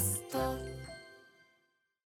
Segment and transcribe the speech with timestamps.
[0.00, 0.38] スト。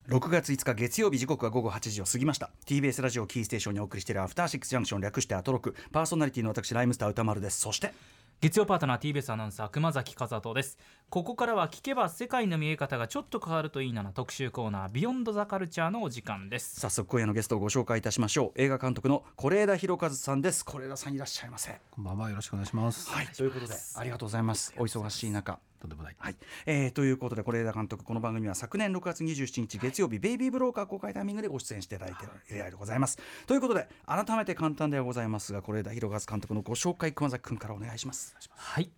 [0.08, 2.50] 6月5日月曜日時刻は午後8時を過ぎました。
[2.66, 5.74] TBS ラジオキーステーションにお送りしているアフターシックスジャンクション略してアトロク。
[5.92, 7.60] パーソナリティの私ライムスター歌丸です。
[7.60, 7.92] そして
[8.40, 10.78] 月曜パートナー TBS アナウンサー熊崎和人です。
[11.10, 16.80] ここからは聞けば世界の見え方がちょっと変わるといいなの特集コーナービヨンドザカルチャーのお時間です。
[16.80, 18.60] 早速今夜のゲストをご紹介いたしましょう。
[18.60, 20.64] 映画監督の是枝裕和さんです。
[20.64, 21.80] 是枝さんいらっしゃいませ。
[21.90, 22.30] こんばんは。
[22.30, 23.10] よろしくお願いします。
[23.10, 23.26] はい。
[23.26, 24.72] ということでありがとうございます。
[24.78, 26.16] お忙しい中とんでもない。
[26.18, 26.36] はい、
[26.66, 33.18] えー、ということで是枝監督この番組は昨年6月27日月曜日、ベイビーブローカー公開タイミングでご出演していただいているでございます。
[33.46, 38.36] ということで改めて簡単ではございますが是枝裕和監督のご紹介熊崎君からお願いします。
[38.50, 38.90] はい。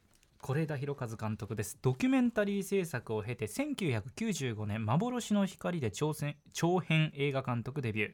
[0.43, 1.79] 是枝裕和監督です。
[1.83, 8.13] ドキュメンタリー制作を経て1995年幻の光で挑戦長編映画監督デビュー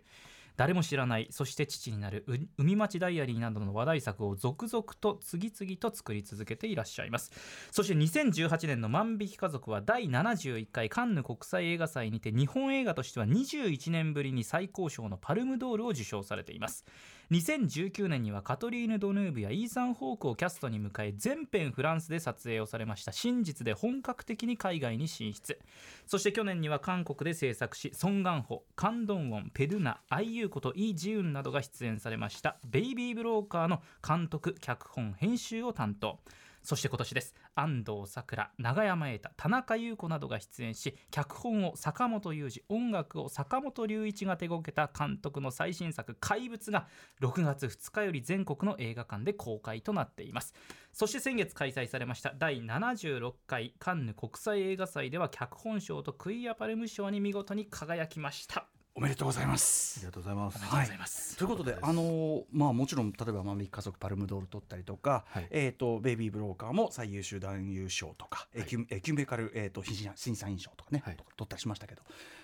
[0.57, 2.25] 誰も知らないそして父になる
[2.59, 7.33] 海町ダイアリーなどの話題作を続々と次々と作り続けていらっしゃいます。
[7.71, 16.85] そして2018年の万引き家族は第71回カンヌ国際映画祭にて日本映画としては21年ぶりに最高賞のパルムドールを受賞されています。
[17.31, 23.11] 2019年にはカトリーヌ・ドヌーブやイーサン・ホークをキャストに迎え全編フランスで撮影をされました。
[23.11, 25.59] 真実で本格的に海外に進出。
[26.07, 36.21] そして去年には韓国で制作しソン・ガンホカン・ドンウォンペドゥナアイユーことイ・ジウンなどが出演されました「ベイビー・ブローカー」の監督脚本編集を担当。
[36.67, 37.33] そして今年です。
[37.55, 46.89] 安藤サクラ永山瑛太田中優子などが出演し脚本を坂本雄二音楽を坂本龍一が手掛けた監督の最新作「怪物」が
[47.21, 50.55] 6月2日より全国の映画館で公開となっています。
[50.93, 58.67] そして先月開催されました第76回カンヌ国際映画祭では脚本賞とクイアパルム賞に見事に輝きました。
[58.99, 60.57] おめでとうございまあすりがとうございます。
[60.57, 65.47] ありがとうございます、ということで、あのーまあ、もちろん例えば「万引き家族パルムドール」取ったりとか、はい。
[65.51, 71.17] えー、とベイビー・ブローカーも最優秀男優賞とか、エキュエキュメカル、えー、と審審査員賞とかね、はい。
[71.17, 72.01] とか取ったりしましたけど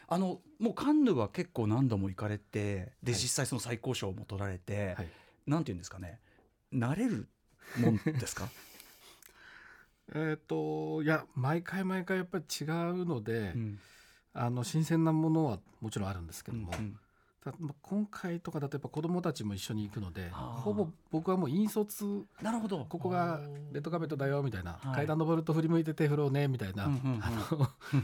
[0.09, 5.09] あのもうカンヌは結構何度も行かれてで、実際その最高賞も取られて、はい。
[5.47, 6.21] なんていうんですかね
[6.71, 7.29] 慣れる
[7.81, 8.47] もんですか？
[10.15, 13.81] えっ、といや毎回毎回やっぱり違うので、うん
[14.35, 16.97] あの新鮮なものはもちろんあるんですけども、うん
[17.45, 22.87] ただまあ今回とかだとやっぱ子供たちも一緒に行くので、ほぼ僕はもう引率なるほど。
[22.89, 23.41] ここが
[23.73, 24.95] レッドカーペットだよみたいな、はい。
[24.95, 27.31] 階段登ると振り向いて手振ろうねみたいな、うんうんうんあ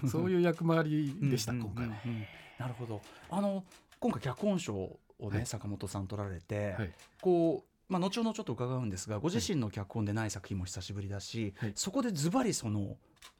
[0.03, 1.97] の そういう役回りでした、うんうん今回は。
[2.05, 2.11] うん。
[2.11, 2.25] うん
[2.59, 3.00] なるほど。
[3.31, 3.65] あの
[4.00, 5.47] 今回脚本賞をね、はい。
[5.47, 6.93] 坂本さん取られて、はい。
[7.21, 11.72] こうまあ、後ほどちょっと伺うんですがご自身の脚本でない作品も久しぶりだし、はい。
[11.75, 12.97] そこでズバリその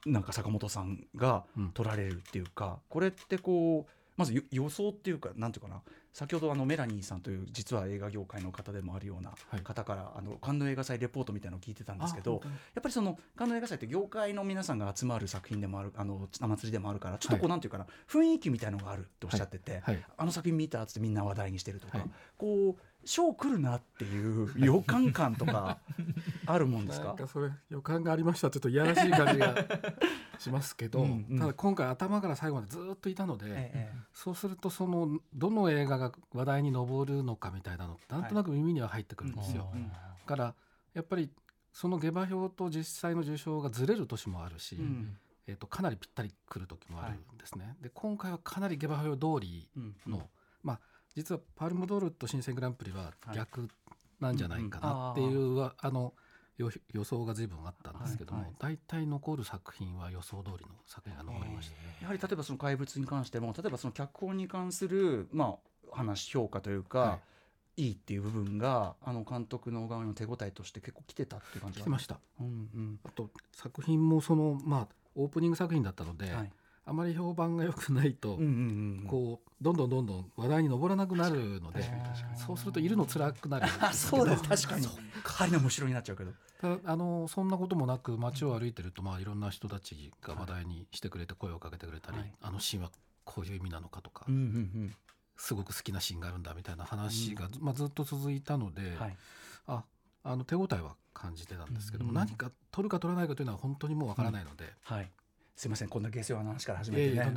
[0.07, 1.69] なんか坂本さんがうん。
[1.71, 5.83] 取られるっていうか、これってこうまずよ予想っていうかなんていうかな。
[6.11, 9.61] 先ほどあのメラニーさんという実は映画業界の方でもあるようなはい。
[9.61, 12.41] 方から、あのカンヌ映画祭レポートみたいなのを聞いてたんですけど
[12.75, 19.83] やっぱりそのカンヌ映画祭って業界の皆さんが集まる作品でもあるあのお祭りでもあるからちょっとこう、はいなんていうかな雰囲気みたいのがあるっておっしゃってて、はい。
[19.83, 20.05] はい。
[20.17, 22.11] あの作品見たっつってみんな話題にしてるとか、はい。
[22.37, 25.79] こう賞来るなっていう予感感とか
[26.47, 29.55] あるもんですかなんかそれ予感がありましたちょっといやらしい感じが
[30.39, 39.71] しますけどうんうんただ今回頭から最後までずっといたので、ええそうするとそのどの映画が話題に上るのかみたいなのなんとなく耳には入ってくるんですよ。
[39.73, 40.55] うんうんだから
[40.93, 41.31] やっぱり
[41.73, 45.17] その下馬評と実際の受賞がずれる年もあるし、うん
[45.47, 47.77] えー、とかなりぴったりくる時もあるんですね。
[47.81, 49.71] で今回はかなり下馬評通り
[50.07, 50.29] の、
[50.63, 50.81] まあ
[51.19, 53.69] 実はパルムドールと新鮮グランプリは逆
[54.21, 56.15] なんじゃないかなっていうは、あの
[56.59, 58.57] 予予想が随分あったんですけども、はいはい。
[58.61, 61.75] 大体残る作品は予想通りの作品が残りました。
[61.75, 61.97] ね。
[62.03, 65.57] やはり例えばその怪物に関しても例えばその脚本に関する、ま
[65.91, 67.19] あ、話評価というか、、は
[67.77, 67.91] い。
[67.91, 72.15] いっていう部分があの監督の側の手応えとして結構来てたっていう感じし来てました。
[72.15, 73.01] た、うんうん。
[73.05, 76.53] あと作品もそのまあオープニング作品だったので、はい
[76.89, 78.49] あまり評判が良くないと、うんうん
[79.03, 81.85] うん、こうどんどんどんどん話題に上らなくなるので
[82.35, 84.87] そうするといるの辛くなる そうです 確かに。
[85.23, 86.33] 針のむしろになっちゃうけど。
[86.61, 92.33] ただあのそんなこともなく街を歩いてると、まあ、いろんな人たちが話題にしてくれて声をかけてくれたり、はい。
[92.41, 92.91] あのシーンは
[93.25, 94.97] こういう意味なのかとか、うんうん
[95.41, 99.17] すごく好きなシーンがあるんだみたいな話が、まあ、ずっと続いたので、うんはい。
[99.69, 99.85] あ
[100.25, 105.11] あの手応えは感じてたんですけども、うん何か取るか取らないかというのは本当にもうわからないので、はい
[105.59, 107.33] すいませんこんな下世話の話から始めてね。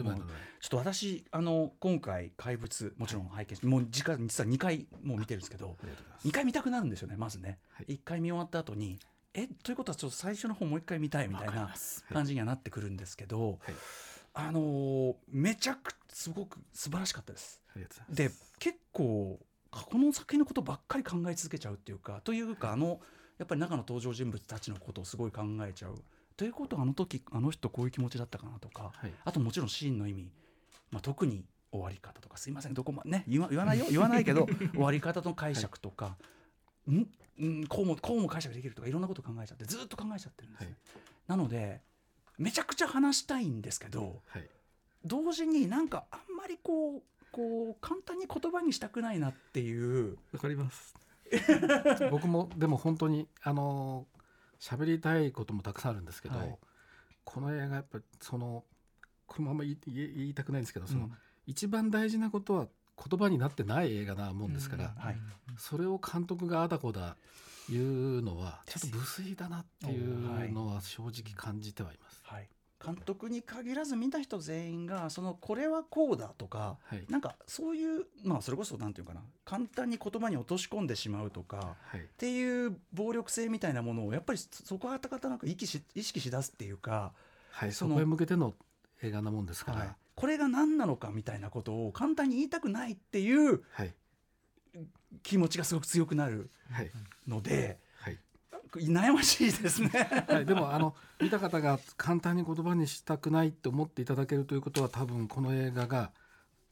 [0.59, 6.27] ちょっと私あの今回怪物もちろん拝見して、もう時間実は2回もう見てるんですけどありがとうございます。
[6.27, 7.93] 2回見たくなるんですよねまずね、はい。
[7.95, 8.99] 1回見終わった後に
[9.33, 11.73] えということはちょっと最初の方もう一回見たいみたいな
[12.13, 13.75] 感じにはなってくるんですけど、はい。
[14.35, 17.59] あのーめちゃくすごく素晴らしかったです。
[18.07, 18.29] で
[18.59, 19.39] 結構
[19.71, 23.01] この作品のことばっかり考え続けちゃうっていうかというかあの
[23.39, 25.95] やっぱり中の登場人物たちのことをすごい考えちゃう
[26.37, 29.11] ということはあの時あの人こういう気持ちだったかなとか、はい。
[29.23, 30.31] あともちろんシーンの意味、
[30.91, 36.17] まあ、特に終わり方とかすいませんどこまね言わないよ言わないけど 終わり方の解釈とか、
[36.89, 36.97] ん？
[37.43, 37.67] ん？
[37.67, 40.75] こうもこうも解釈できるとかいろんなこと考えちゃってずっと考えちゃってるんですね、
[41.27, 41.81] なので
[42.37, 44.49] めちゃくちゃ話したいんですけどはい。
[45.05, 50.17] 同時になんかあんまりこうこう簡単に言葉にしたくないなっていう。
[50.33, 50.93] わかります。
[52.11, 54.05] 僕もでも本当にあの
[54.61, 56.57] 喋りたいこともたくさんあるんですけど、はい。
[57.23, 58.63] この映画やっぱりその
[59.25, 61.13] このまま言いたくないんですけどその、うん。
[61.47, 62.67] 一番大事なことは
[62.97, 65.17] 言葉になってない映画なもんですから、はい。
[65.57, 67.17] それを監督があだこだ
[67.69, 72.21] 言うのはちょっと無粋だなっていうのは正直感じてはいます。
[72.23, 72.47] はい、
[72.83, 77.05] 監督に限らず見た人全員がそのこれはこうだとかはい。
[77.09, 79.21] なんかそういうまあそれこそなんていうかな。
[79.45, 81.99] 簡単に言葉に落とし込んでしまうとかはい。
[81.99, 87.13] っていう暴力性みたいなものをやっぱりそそこはたかたなく意識し意識しだすっていうか、
[87.51, 88.53] はい、そこへ向けての
[89.03, 89.93] 映画なもんですから、ははい。
[89.93, 93.93] い、これが何なのかみたいなことを簡単に言いたくないっていうはい。
[95.23, 96.91] 気持ちがすごく強くなるはい。
[97.27, 97.77] のではい
[98.73, 99.89] 悩ましいですね。
[100.27, 106.11] はい、でもあの見た方が簡単に言葉にしたくないって思っていただけるということは多分この映画が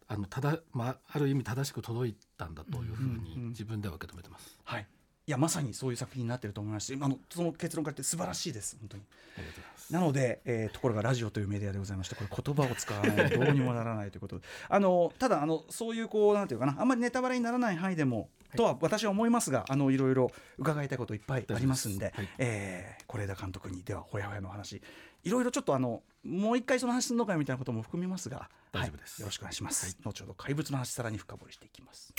[0.07, 4.59] あのただ、まあ、ある意味正しく届いたんだというふううんうんに自分では受け止めてます。
[4.63, 4.87] はい
[5.29, 9.03] いやまさにそういう作品になってると思いますしあのその結論から言って素晴らしいです本当に。
[9.37, 9.93] ありがとうございます。
[9.93, 14.45] なので、えーところがラジオというメディアでございましてこれ言葉を使わないとどうにもならないということで。
[14.67, 24.81] あのただあのそういうこうなんていうかなあんまりネタバレにならない範囲でも、とは私は思いますがあのいろいろ伺いたいこといっぱいありますんで大丈夫ですえー是枝監督にではほやほやの話。
[25.23, 29.13] いろいろちょっとあのもう一回その話するのかみたいなことも含みますが大丈夫です。
[29.13, 32.11] はいよろしくお願いします、後ほど怪物の話さらに深掘りしていきます。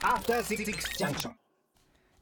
[0.00, 0.64] After Six
[0.96, 1.41] Junction.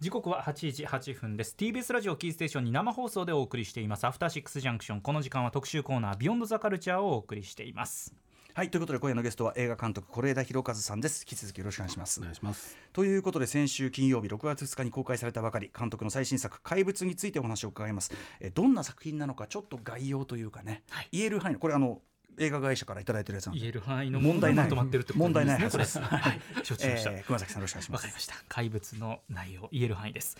[0.00, 1.54] 時刻は8時8分です。
[1.58, 4.06] TBS ラジオキーステーションに生放送でお送りしています。
[4.06, 5.02] アフターシックスジャンクション。
[5.02, 8.14] この時間は特集コーナービヨンドザカルチャーをお送りしています。
[8.54, 11.26] はいということで今夜のゲストは映画監督是枝裕和さんです。
[11.30, 12.18] 引き続きよろしくお願いします。
[12.18, 12.78] お願いします。
[12.94, 18.10] ということで先週金曜日6月2日に公開されたばかり監督の最新作「怪物」についてお話を伺います。
[18.40, 20.82] えどんな作品なのかちょっと概要というかね、
[21.12, 22.00] 言える範囲のこれあの
[22.38, 23.60] 映画会社からいただいてるやつなんで。
[23.60, 24.70] 言える範囲の問題ない。
[24.70, 25.76] まってるってこと問題ないです。
[25.76, 26.00] ねはずです。
[26.00, 26.40] はい。
[26.62, 28.00] 承知しました、えー熊崎さんよろしくお願いします。
[28.00, 28.34] わかりました。
[28.48, 30.36] 怪物の内容言える範囲です。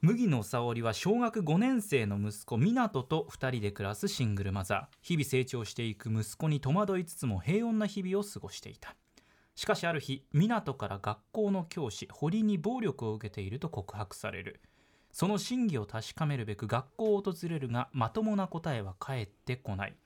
[0.00, 4.96] 麦野沙織は小学5年生の息子湊と2人で暮らすシングルマザー。
[5.02, 8.94] 日々成長していく息子に戸惑いつつも平穏な日々を過ごしていた。
[9.56, 14.60] しかしある日湊から学校の教師堀に暴力を受けていると告白される。
[15.10, 19.96] その真偽を確かめるべく学校を訪れるがまともな答えは返ってこない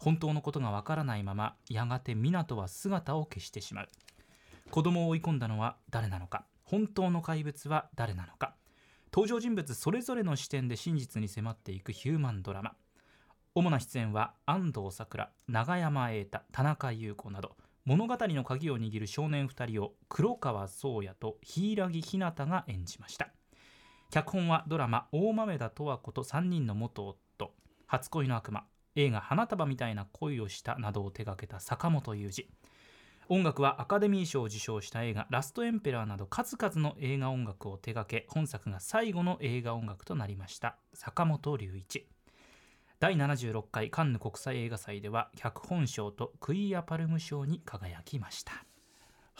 [0.00, 3.88] 本当のことがわからないままやがて湊は姿を消してしまう。
[4.70, 6.46] 子供を追い込んだのは誰なのか。
[6.64, 8.54] 本当の怪物は誰なのか。
[9.12, 12.72] 登場人物それぞれの視点で真実に迫っていくヒューマンドラマ。
[13.54, 23.28] 主な出演は安藤サクラ永山瑛太田中優子など物語の鍵を握る少年2人を黒川宗也と柊木ひなたが演じました。
[24.10, 27.52] 脚本はドラマ「大豆田十和子と3人の元夫」
[27.86, 28.64] 「初恋の悪魔」
[28.94, 32.48] 映画「花束みたいな恋をした」などを手掛けた坂本雄二。
[33.28, 40.76] 音楽はアカデミー賞を受賞した映画「ラストエンペラー」など数々の映画音楽を手掛け本作が最後の映画音楽となりました。
[40.94, 42.08] 坂本龍一。
[42.98, 48.66] 第76回カンヌ国際映画祭では脚本賞とクイア・パルム賞に輝きました。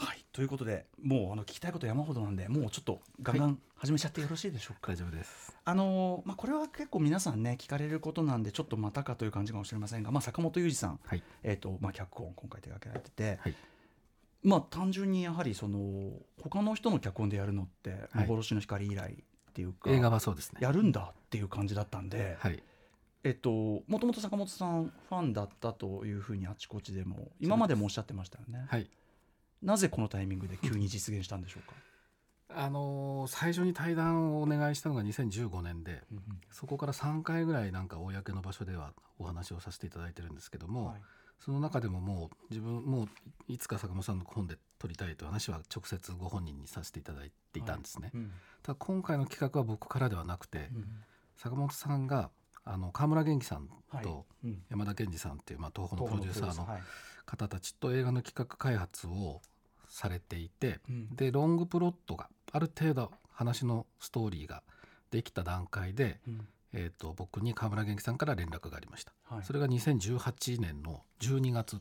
[0.00, 5.56] はいということでもうあの聞きたいこと山ほどなんでもうちょっとガンガン始めちゃってよろしいでしょうか、大丈夫です。
[5.64, 13.54] あのーまあ、これは結構皆さんね聞かれることなんでちょっとまたかという感じかもしれませんが、まあ、坂本雄二さん、はいえーとまあ、脚本今回手掛けられてて、はい
[14.42, 20.60] まあ単純にやはりその他の人の脚本でやるのってはい幻の光以来っていうか、映画はそうですね。
[20.62, 22.62] やるんだっていう感じだったんで、はい。
[23.22, 28.64] えっともともと坂本さんファンだったというふうにあちこちでも今までもおっしゃってましたよね。
[28.68, 28.88] はい。
[29.62, 31.74] なぜこのタイミングで急に実現したんでしょうか？
[32.52, 36.02] あのー最初に対談をお願いしたのが2015年で、
[36.50, 41.00] そこから3回ぐらいなんか公の場所ではお話をさせていただいてるんですけども、はい。
[41.38, 43.08] その中でももう自分もう
[43.48, 48.10] いつか坂本さんの本で撮りたいという話は直接ご本人にさせていただいていたんですね。
[48.14, 48.30] うん。
[48.62, 50.84] ただ今回の企画は僕からではなくて、うん
[51.36, 52.28] 坂本さんが
[52.66, 54.04] あの川村元気さんはい。
[54.04, 54.62] とうん。
[54.70, 56.82] 山田健二さんっていう、まあ、東宝のプロデューサーのはい。
[57.24, 59.40] 方たちと映画の企画開発を
[59.90, 61.14] されていて、うん。
[61.14, 64.62] でロングプロットがある程度話のストーリーが
[65.10, 66.48] できた段階で、うん。
[66.72, 69.44] えー、と僕に川村元気さんから連絡がありました、はい。
[69.44, 71.80] それが2018年の12月。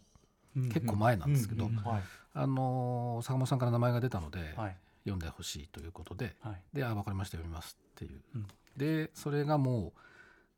[0.73, 1.83] 結構前なんですけどうんうん。
[1.83, 2.03] はい。
[2.33, 4.77] あのー坂本さんから名前が出たので、はい。
[5.03, 6.61] 読んでほしいということではい。
[6.73, 8.47] で「あ分かりました読みます」っていう、うん。
[8.75, 9.99] でそれがもう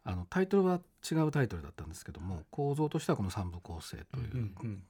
[0.04, 4.84] あのタイトルは違うタイトルだったんですけども構造としてはこの三部構成といううん。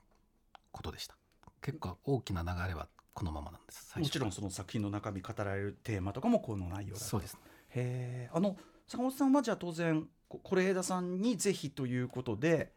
[0.71, 1.17] ことでした、
[1.61, 7.05] 結構大きな流れはこのままなんですもちろんその作品の中身語られるテーマとかもこの内容だと。
[7.05, 7.37] そうです
[7.69, 12.71] へえあの坂本さんはじゃあ当然こ是枝さんにぜひということで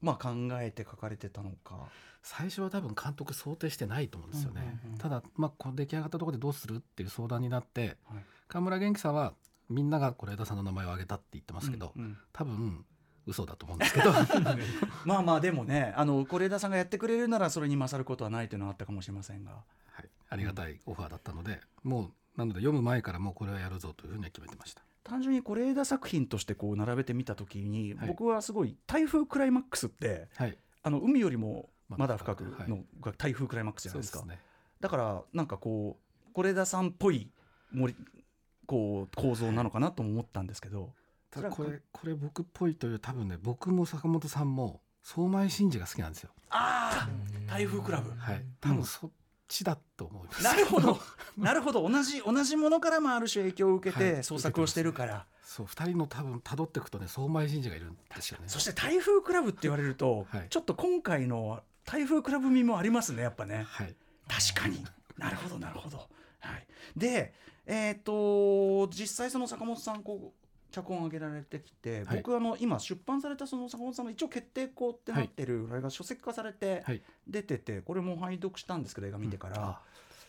[0.00, 1.88] まあ考えて書かれてたのか。
[2.22, 8.24] 最初は多分監督想定してないと思うんですよね、ただ、まあ、こう出来上がったところでどうするっていう相談になってはい。
[8.46, 9.32] 河村元気さんは
[9.70, 12.18] みんなが是枝さんの名前を挙げたって言ってますけど、うんうん。
[12.32, 12.84] 多分
[13.30, 14.12] 嘘だと思うんですけど。
[15.06, 19.52] まあまあでもねあの是枝さんがやってくれるならそれに勝ることはないというのはあったかもしれませんが。
[19.92, 24.82] はい、ありがたいオファーだったので、もうなので読む前からもうこれはやるぞというふうには決めてました。
[25.02, 28.08] 単純に是枝作品としてこう並べてみた時に、はい。
[28.08, 30.58] 僕はすごい台風クライマックスってはい。
[30.82, 34.24] あの海よりもままだだ深く深くのが台風クライマックスじゃないですか。
[34.24, 34.38] ね。
[34.80, 37.30] だからなんかこう是枝さんっぽい
[37.72, 37.94] 森
[38.66, 40.92] こう構造なのかなとも思ったんですけど、
[41.30, 46.30] ただこれこれ僕っぽいという多分ね僕も坂本さんも相米真司が好きなんですよ。
[46.50, 48.10] ああ台風クラブ。
[48.10, 48.44] はい。
[48.60, 49.10] 多分そっ
[49.48, 51.00] ちだと思います、なるほど。
[51.38, 51.88] なるほど。
[51.88, 54.16] 同じ同じものからもある種影響を受けはい。
[54.16, 58.48] て創作をしてるから、そう二人の多分辿っていくとね相米真司がいるんですよね。
[58.48, 60.48] そして台風クラブって言われると、はい。
[60.50, 63.64] ちょっと今回の台風クラブ味もありますねやっぱね。
[63.68, 63.96] はい。
[64.28, 64.84] 確かに。
[65.20, 65.98] なるほどなるほど、
[66.40, 67.34] はい、で
[67.66, 70.39] えっ、と実際その坂本さんこう
[70.70, 72.16] 脚本を上げられてきて、はい。
[72.18, 77.02] 僕あの今出版されたその坂本さんの一応決定校ってなってる、あれが書籍化されてはい。
[77.26, 79.80] 出ててこれも拝読したんですけど映画見てから、あ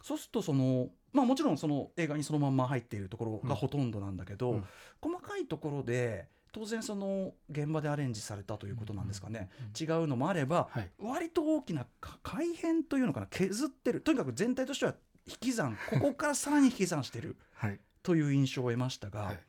[0.03, 4.65] そうするとそのまあもちろんその映画にそのまんま入っているところがほとんどなんだけど、うん。
[5.01, 10.89] 細かいところで当然その現場でアレンジされたということなんですかね、違うのもあれば、はい。
[10.99, 14.01] 割と大きなか改変というのかな削ってる。
[14.01, 14.95] とにかく全体としては
[15.27, 15.77] 引き算。
[15.91, 17.79] ここからさらに引き算してるはい。
[18.03, 19.39] という印象を得ましたが、はい、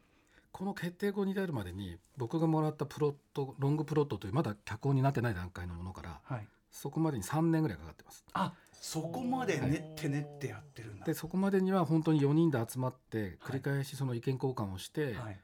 [0.52, 6.46] この決定後に出るまでに僕がもらったプロットロングプロットというまだ脚本になってない段階のものからはい。
[6.70, 8.24] そこまでに3年ぐらいかかってます。
[8.32, 11.04] あそこまで練って練ってやってるんだ。
[11.04, 15.40] でそこまでには本当に4人で集まって繰り返しその意見交換をして、はい。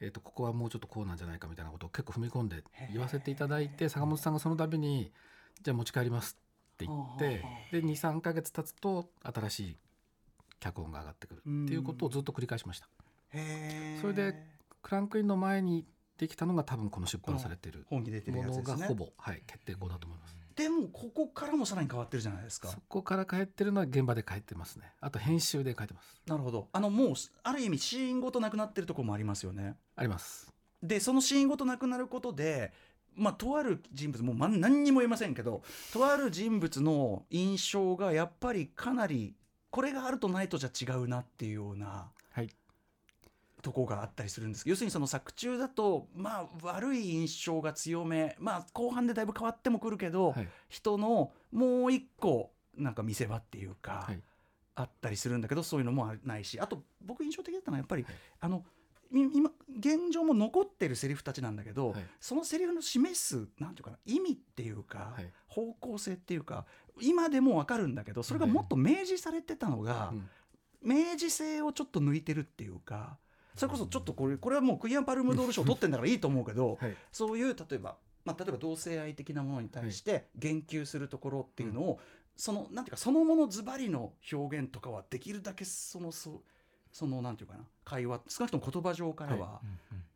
[0.00, 5.12] えー、とここはもうちょっとこうなんじゃないかみたいなことを結構踏み込んで言わせていただいて坂本さんがその度に
[5.62, 6.38] 「じゃあ持ち帰ります」
[6.74, 9.76] って言ってで23か月経つと新しい
[10.58, 12.88] 脚本が上がってくるっていうことをずっと繰り返しました。
[14.00, 14.34] それで
[14.82, 15.84] クランクインの前に
[16.18, 20.36] できたのが多分この出版されている本に出てるものやつですほぼ、はい、決定校だと思います。
[20.56, 24.92] でもここからもさらに変わってるじゃないですかそこから帰ってるのは現場で帰ってますね。
[25.00, 26.20] あと編集で帰ってます。
[26.26, 30.52] なるほどあのもうある意味シーンごとなくなってるところもありますよねあります。
[30.82, 32.72] でそのシーンごとなくなることで
[33.14, 39.34] まあとある人物もうま何にも言えませんけどとある人物の印象がやっぱりかなり
[39.70, 42.19] これがあるとないとじゃ違うなっていうようなはい。
[43.62, 44.68] とこがあったりするんです。
[44.68, 50.48] 要するにその作中だとまあ悪い印象が強めまあ後半でだいぶ変わってもくるけど、はい。
[50.68, 54.20] 人のもう一個なんか見せ場っていうか、はい。
[54.76, 58.14] あったりするんだけどそういうのもないしあと僕印象的だったのはやっぱり、はい。
[58.40, 58.64] あの
[59.10, 62.06] み今現状も残ってるセリフたちなんだけど、はい。
[62.20, 65.30] そのセリフの示すなんていうかな意味っていうか、はい。
[65.48, 66.64] 方向性っていうか
[67.00, 70.28] 今でもわかるんだけどそれがもっと明示されてたのが、うん。
[70.82, 73.18] 明示性をちょっと抜いてるっていうか
[73.60, 76.96] それこそちょっとこれこれはもうクイアン・パルムドール賞取ってんだからいいと思うけど、はい。
[77.12, 82.00] そういう例えば、まあ、例えば同性愛的なものに対して言及するところっていうのを、
[82.36, 86.40] そのなんていうかそのものズバリの表現とかはできるだけそのそ
[86.90, 89.60] そのなんていうかな会話少なくとも言葉上からは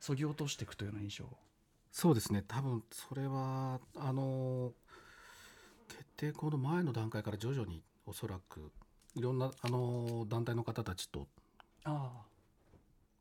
[0.01, 1.25] そぎ落としていくというような印象。
[1.93, 2.45] そうですね。
[2.49, 4.73] 多分それはあの
[5.87, 8.73] 決定校の前の段階から徐々におそらく
[9.15, 11.29] いろんなあの団体の方たちと
[11.85, 12.23] あ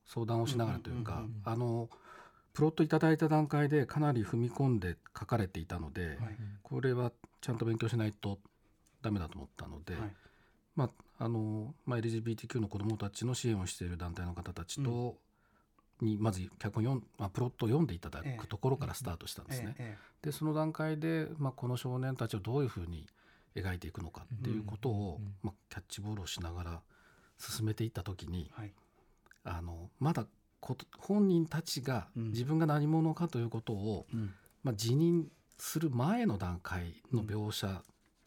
[0.05, 1.89] 相談をしながらというかうんうんうんうんあの
[2.53, 6.17] プロットいただいた段階でかなり踏み込んで書かれていたので、はい。
[6.61, 8.39] これはちゃんと勉強しないと
[9.01, 10.11] ダメだと思ったので、はい。
[10.75, 15.17] まああのまあ、LGBTQ の子どもたちの支援をしている団体の方たちと、
[16.01, 19.75] にまず脚本読ん、まあ、プロットを読んでいただええくところからスタートしたんですね。
[19.79, 23.07] えでその段階で、まあ、この少年たちをどういうふうに
[23.55, 26.81] 描いていくのかっていうことを、うんうんまあ、キャッチボールをしながら
[27.37, 28.73] 進めていった時にえはい
[29.43, 30.25] あのまだ
[30.59, 32.31] こと本人たちがうん。
[32.31, 34.33] 自分が何者かということを、うん。
[34.63, 37.83] まあ、辞任する前の段階の描写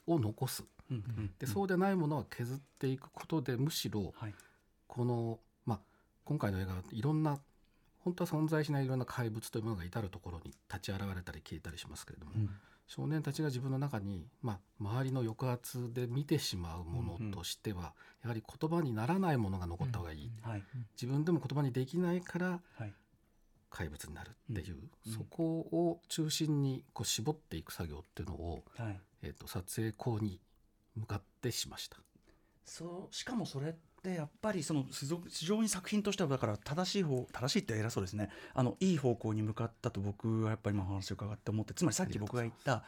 [0.06, 1.30] を残す、うんうん。
[1.38, 4.34] でそうでないものは削っていくことでむしろはい。
[4.86, 5.80] この、まあ、
[6.24, 7.38] 今回の映画はいろんな
[8.00, 12.50] 本当は存在しないいろんな怪物というものが至る所に立ち現れたり消えたりしますけれども、うん
[12.86, 20.62] 少年たちが自分の中に、まあ、周りの抑圧で見てしまうものとしては、やはり言葉にならないものが残った方がいい、はい。
[20.94, 22.92] 自分でも言葉にできないからはい。
[23.68, 24.76] 怪物になるっていう、
[25.06, 25.12] うん。
[25.12, 29.00] そこを中心にこう絞っていく作業っていうのを、はい。
[29.22, 30.40] えー、と撮影校に
[30.94, 31.98] 向かってしました。
[32.64, 33.74] そうしかもそれっ
[34.06, 34.84] てやっぱりその
[35.28, 38.30] 非常に作品としてはだから正しい方正しいって偉そうですね。
[38.54, 42.84] あのいい方向に向かったと僕はやっぱり今お話を伺って思ってつまりさっき僕が言った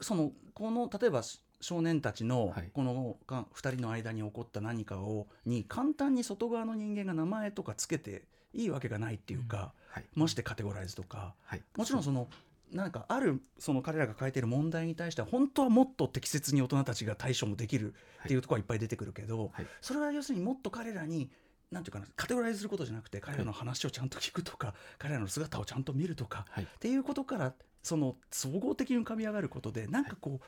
[0.00, 1.22] そのこの例えば
[1.60, 2.70] 少年たちのはい。
[2.72, 10.04] このか2人の間に起こった何かをに簡単に外側の人間が名前とかつけていいわけがないっていうか、はい。
[10.14, 12.28] ましてカテゴライズとかはい、もちろんその
[12.72, 17.94] なんかあるその彼らが抱えている問題に対しては本当はもっと適切に大人たちが対処もできる
[18.24, 19.66] っていうところはいっぱい出てくるけど、はい。
[19.80, 21.30] それは要するにもっと彼らに
[21.70, 26.64] なんていうかなカテゴライズすることじゃなくて彼らの話をちゃんと聞くとか、彼らの姿をちゃんと見るとか、はい。
[26.64, 30.44] っていうことからその総合的に浮かび上がることでなんかこう、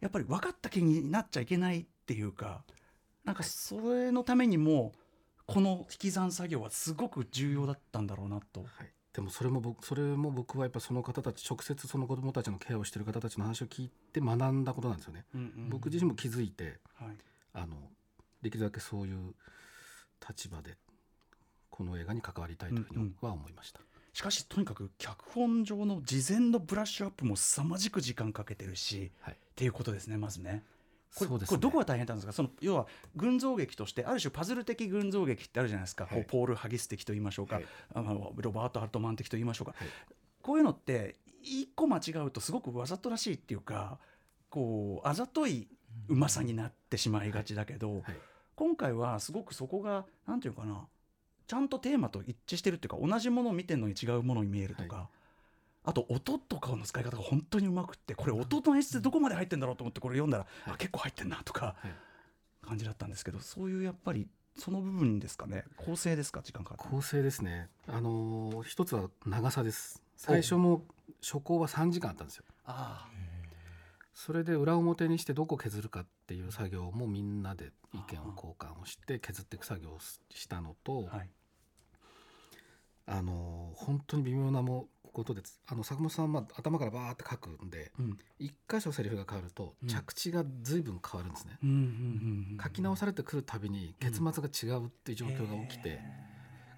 [0.00, 2.62] やっぱり分かった気になっちゃいけないっていうか
[3.24, 4.92] なんかそれのためにも
[5.46, 8.60] この引き算作業はすごく重要だったんだろうなと。
[8.60, 15.24] はい、でもそれも僕それも僕はやっぱその方たち直接その子どもたちのケアをしている方たちの話を聞いて学んだことなんですよね。
[15.68, 17.16] 僕自身も気づいてはい
[17.52, 17.76] あの
[18.42, 19.34] できるだけそういう
[20.26, 20.76] 立場で
[21.70, 23.80] この映画に関わりたいというふうには思いました。
[24.12, 30.64] しかしとにかく脚本上の事前のブラッシュアップも凄まじく時間かけてるし、はいっていうことですねまずね。
[31.14, 31.38] これね。
[31.46, 32.32] これどこが大変だったんですか？
[32.32, 32.86] その要は
[33.16, 36.24] 群像劇としてある種パズル的群像劇ってあるじゃないですか、はい。
[36.24, 37.66] ポール・ハギス的と言いましょうか、はい。
[37.94, 39.88] あのロバート・アルトマン的と言いましょうか、はい。
[40.42, 43.98] こういうのって一個間違うとすごくわざとらしいっていうか
[44.48, 45.68] こうあざとい
[46.08, 48.02] うまさになってしまいがちだけど、はい。
[48.54, 50.86] 今回はすごくそこがなんていうかな
[51.46, 55.08] ちゃんとテーマと一致してるっていうか同じものを見てるのに違うものに見えるとか、は
[55.82, 60.74] あと音とかの使い方が本当にうまくってこれ音の演出でどこまで入ってんだろうと思ってこれ読んだら、はい。
[60.74, 61.92] あ結構入ってんなとかはい。
[62.66, 65.64] 感じだったんですけどそういうやっぱりその部分ですかね。
[65.76, 66.42] 構成ですか？
[66.42, 66.90] 時間かかって。
[66.94, 67.68] 構成ですね。
[67.86, 70.02] あのー一つは長さです。
[70.16, 70.82] 最初の
[71.22, 72.44] 初稿は3時間あったんですよ。
[72.66, 73.08] あ
[74.12, 81.30] それで裏表にしてどこ削るかっていう作業もみんなで意見を交換をして削っていく作業をしたのと、あはい。
[83.06, 85.60] あの本当に微妙なもことです。
[85.66, 88.18] あの坂本さんは頭からバーって書くんでうん。
[88.38, 89.88] 一箇所セリフが変わるとうん。
[89.88, 91.78] 着地が随分変わるんですね、うんうんう
[92.56, 96.00] ん書き直されてくるたびに結末が違うっていう状況が起きて、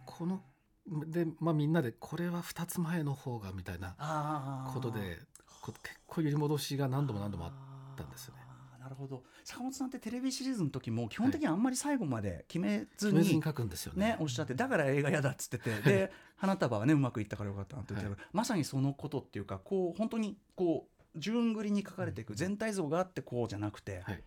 [0.07, 0.43] この
[0.87, 5.19] で、まあ、みんなでこれは2つ前の方がみたいなことで
[5.61, 7.53] こ結構揺り戻しが何度も何度もあっ
[7.97, 8.42] たんですよね。
[8.83, 9.23] なるほど。
[9.45, 14.07] 坂本さんってテレビシリーズの時も基本的にあんまり最後まで決めずに、決めずに書くんですよね。
[14.07, 24.23] ね、おっしゃってだから映画嫌だっつっててで花束はねうまくいったからよかったなって言ってたけど、まさにそのことっていうかこう本当にこう順繰りに書かれていく全体像があってこうじゃなくて、はい、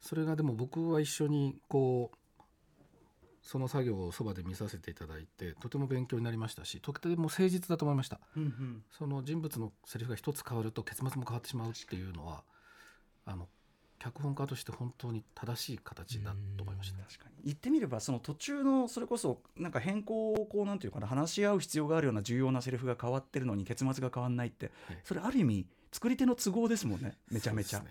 [0.00, 2.16] それがでも僕は一緒にこう
[3.42, 8.20] その作業をそばで見させていただいてとても勉強になりましたしとても誠実だと思いました。
[8.36, 8.82] うんうん。
[8.96, 12.44] その人物のセリフが一つ変わると結末も変わってしまうっていうのは
[13.24, 13.48] あの
[14.02, 16.98] 脚本家として本当に正しい形だと思いました。
[17.04, 17.36] 確かに。
[17.44, 27.16] 言ってみればその途中のそれこそなんか変更をこうなんていうかな話し合う必要があるような重要なセリフが変わってるのに結末が変わんないって、はいそれある意味作り手の都合ですもんね。
[27.30, 27.82] めちゃめちゃ。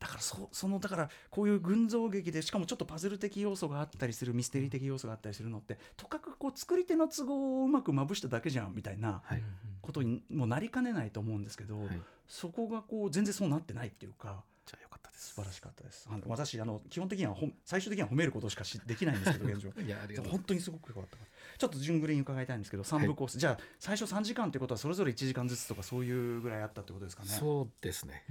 [0.00, 9.42] だからそそのだからこういう群像劇でしかもちょっとパズル的要素があったりするミステリー的要素があったりするのってとかくこう作り手の都合をうまくまぶしただけじゃんみたいなはい。
[9.80, 12.02] ことにもなりかねないと思うんですけど、はい。
[12.26, 15.28] そこがこう全然そうなってないっていうかじゃあよかったです。
[15.28, 16.08] 素晴らしかったです。
[16.26, 19.70] 私あの基本的にはほん最終的には褒めることしかしできないんですけど 現状。
[19.80, 20.32] いやありがとう。
[20.32, 21.16] 本当にすごく良かった。
[21.58, 27.28] ちょっと順繰りに伺いたいんですけど3部コース、じゃあ最初3時間ってことはそれぞれ1時間ずつとかそういうぐらいあったってことですかね。
[27.28, 28.24] そうですね。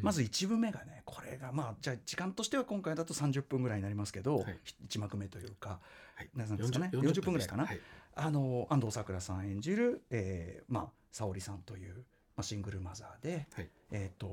[0.00, 4.58] まず1部目がねこれがまあじゃあ時間としては今回だと30分ぐらいになりますけど、はい。
[4.88, 5.80] 1幕目というか
[6.14, 6.30] はい。
[6.34, 6.90] 何なんですかね。
[6.92, 7.66] 40 40分ぐらいかな。
[7.66, 7.80] はい。
[8.14, 11.94] あの安藤サクラさん演じる、えーまあ、沙織さんという、
[12.36, 14.26] まあ、シングルマザーで、はいえーと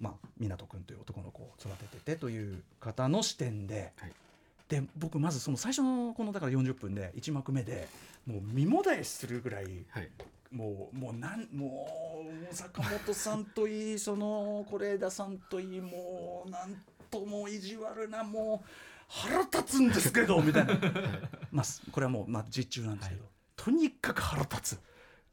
[0.00, 4.12] まあ、湊君という男の子を育てててという方の視点で、はい。
[4.68, 7.88] で僕まずその最初のこのだから40分で1幕目で
[8.26, 10.10] もう身もだえするぐらいはい。
[10.50, 11.86] もうもうなんも
[12.50, 16.74] う坂本さんといい その是枝さんといいもうなん
[17.10, 18.68] とも意地悪なもう
[19.06, 20.74] 腹立つんですけど みたいな。
[21.52, 23.24] まあこれはもうまあ実中なんですけど、
[23.56, 24.80] とにかく腹立つ。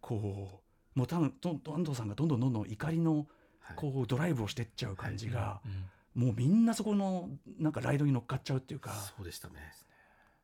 [0.02, 0.62] こ
[0.96, 3.28] うもう多分どんどん安藤さんがどんどんどんどん怒りのはい
[3.76, 9.56] こうドライブをしてっちゃう感じが、うんもうみんなそこのなんかライドに乗っかっちゃうっていうかそうでしたね。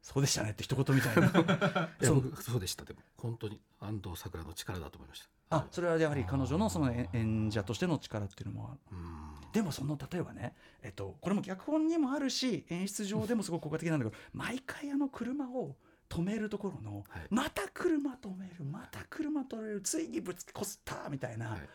[0.02, 1.28] そうでしたねって一言みたいな。
[2.02, 2.22] いやそう。
[2.22, 2.84] 僕そうでした。
[2.86, 5.58] でも本当に安藤サクラの力だと思いました。
[5.58, 9.52] あそれはやはり彼女のその演演者としての力っていうのもうん。
[9.54, 15.78] でもその例えばね、えっと、これも脚本にもあるし演出上でもすごく効果的なんだけど 毎回あの車を
[16.10, 17.28] 止めるところの、はい。
[17.30, 21.70] また車止めるまた車止めるついにぶつけこすったみたいな、はい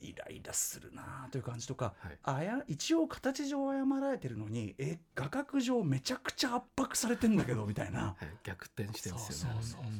[0.00, 2.18] イライラするなという感じとか、はい。
[2.22, 8.16] あや一応形上謝られてるのにえ画角上めちゃくちゃ圧迫されてんだけどみたいな。
[8.18, 9.62] はい、逆転してるんですよね。
[9.62, 9.92] そうそう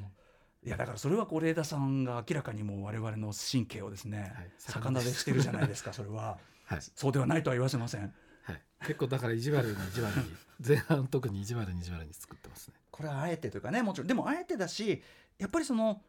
[0.64, 4.50] いやだからそれは是枝さんが明らかにもう我々の神経をですね、はい。
[4.58, 6.38] 魚でしてるじゃないですかそれは。
[6.64, 6.80] はい。
[6.80, 8.14] そうではないとは言わせません。
[8.42, 12.74] はい、結構だから意地悪に意地悪に前半特に意地悪に意地悪に作ってますね。
[12.90, 14.06] これはあえてというかねもちろん。
[14.06, 15.02] でもあえてだし
[15.38, 16.02] やっぱりその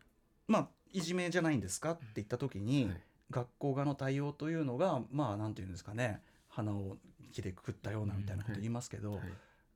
[0.48, 6.98] まあいじめじゃないんですかって言った時に、はい学校側の対応というのがまあなんていうんですかね鼻を
[7.34, 9.22] 木でくくったようなみたいなこと言いますけど、はい。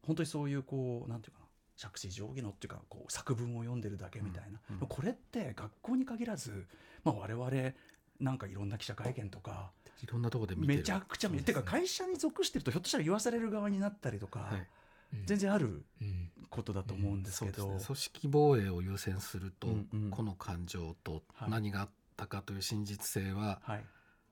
[0.05, 4.87] 本当にそういうこうなんていうかな杓子定規のっていうかこう作文を読んでるだけみたいな、うんうん。
[4.87, 6.65] これって学校に限らず、
[7.03, 7.51] まあ、我々
[8.19, 9.71] なんかいろんな記者会見とか
[10.03, 11.61] いろんなところでめちゃくちゃ見てね。
[11.61, 14.67] か会社に属してるとひょっとしたら言わされる側になったりとか、はい。
[15.25, 16.31] 全然あるうん。
[16.49, 20.09] ことだと思うんですけど、そうですね、組織防衛を優先すると、うんうん。
[20.11, 21.49] この感情とはい。
[21.49, 23.83] 何があったかという真実性は、はい、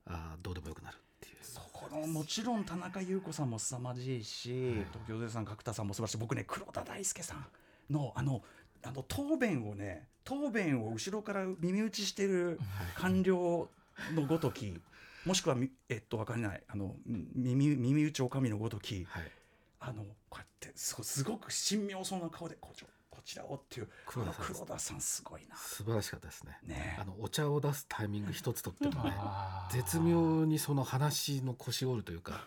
[0.05, 1.35] あーどうでもよくなるっていう。
[1.41, 6.17] そこのもちろん田中優子さんも凄まじいし、東京税さん角田さんも素晴らしい。
[6.17, 7.45] 僕ね黒田大輔さん
[7.89, 8.41] のあの
[8.83, 12.59] あの答弁をね答弁を後ろから耳打ちしてる
[12.95, 13.69] 官僚
[14.13, 14.79] のごとき
[15.25, 16.61] もしくはみえっとわかんない。
[16.67, 19.31] あの耳耳打ちおかみのごときはい、
[19.79, 22.93] あのこうやってすごすごく神妙そうな顔でこちらこ
[23.27, 25.55] ちらをっていう黒田黒田さんすごいな。
[25.57, 26.57] 素晴らしかったですね。
[26.65, 26.97] ね。
[26.99, 29.13] あのお茶を出すタイミング一つとってもね
[29.71, 32.41] 絶妙にその話の腰折るというか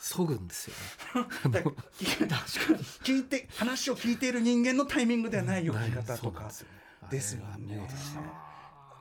[0.00, 0.74] そぐんですよ
[1.50, 1.62] ね。
[3.04, 6.50] 聞いて話を聞いている人間のタイミングではないような方とか。
[7.10, 7.88] ですよね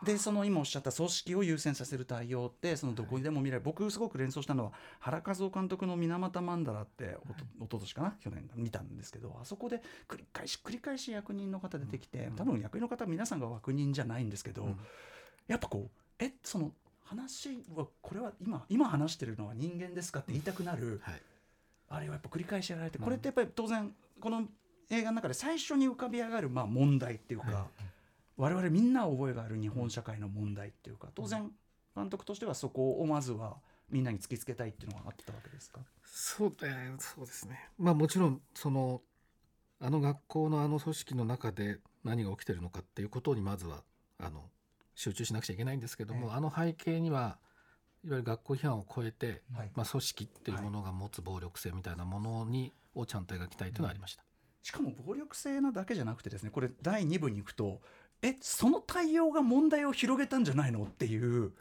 [0.05, 7.17] でその今おっしゃった組織を優先させる対応ってそのどこにでも見られる、僕すごく連想したのは原和夫監督の「水俣曼荼羅」って
[7.59, 8.17] おと一昨年かな？
[8.21, 12.35] 去年見たんですけどあそこで繰り返し繰り返し役人の方出てきて、うん。
[12.35, 14.79] 多分役人の方は皆さんが枠人じゃないんですけど、うん。
[15.47, 16.71] やっぱこうえその
[17.03, 21.21] 話はこれは今今話してるのは人間ですかって言いたくなる、はい。
[21.89, 24.43] あれはやっぱ繰り返しやられて、うんこれってやっぱり当然この
[24.89, 27.67] 映画の中で最初に浮かび上がるまあ問題っていうか、は
[28.37, 31.51] 我々みんな覚えがある日本社会の問題っていうか当然
[31.95, 33.57] 監督としてはそこをまずは
[33.89, 35.79] みんなに突きつけたいっていうのがあったわけですか？
[36.03, 37.69] そう,、えーそうですね。
[37.77, 39.01] まあもちろんその
[39.79, 43.83] あの学校のあの組織の中で何が起きてるのかっていうことにまずは
[44.19, 44.49] あの
[44.95, 46.33] 集中しなくちゃいけないんですけども、ええ。
[46.35, 47.37] あの背景には
[48.05, 49.71] いわゆる学校批判を超えて、はい。
[49.75, 54.23] まあ、組織っていうものが持つ暴力性みたいなものに、をちゃんと描きたいというのはありました。
[54.61, 57.81] しかも暴力性なだけじゃなくてですねこれ第2部に行くと
[58.25, 61.51] えその対応が問題を広げたんじゃないのっていう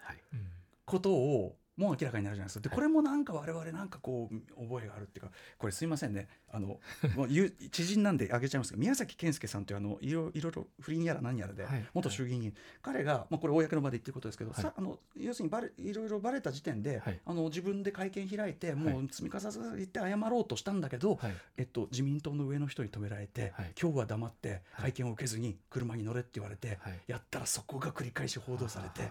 [0.87, 2.61] ことをもう明らかになるじゃないですか。
[2.61, 2.77] ではい。
[2.77, 6.29] これもなんか我々なんかこう覚えがあるっていうかこれすいませんね。
[6.53, 6.79] あの
[7.17, 7.29] もう
[7.71, 11.85] 知人なんで挙げちゃいますけど宮崎健介さんというあのいろいろ不倫やら何やらではい。
[11.95, 12.35] 元衆議院。
[12.41, 14.63] 議員、彼が、まあ、これ公の場で言ってることですけど、はい。
[14.63, 17.21] さあの要するにバレいろいろバレた時点で、はい。
[17.25, 21.35] あの自分で会見開いてもう積み重ねて謝ろうとしたんだけど、はい。
[21.57, 23.73] えっと、自民党の上の人に止められて、はい。
[23.81, 24.93] 今日は黙ってはい。
[24.93, 27.01] 会見を受けずに車に乗れって言われて、はい。
[27.07, 29.11] やったらそこが繰り返し報道されて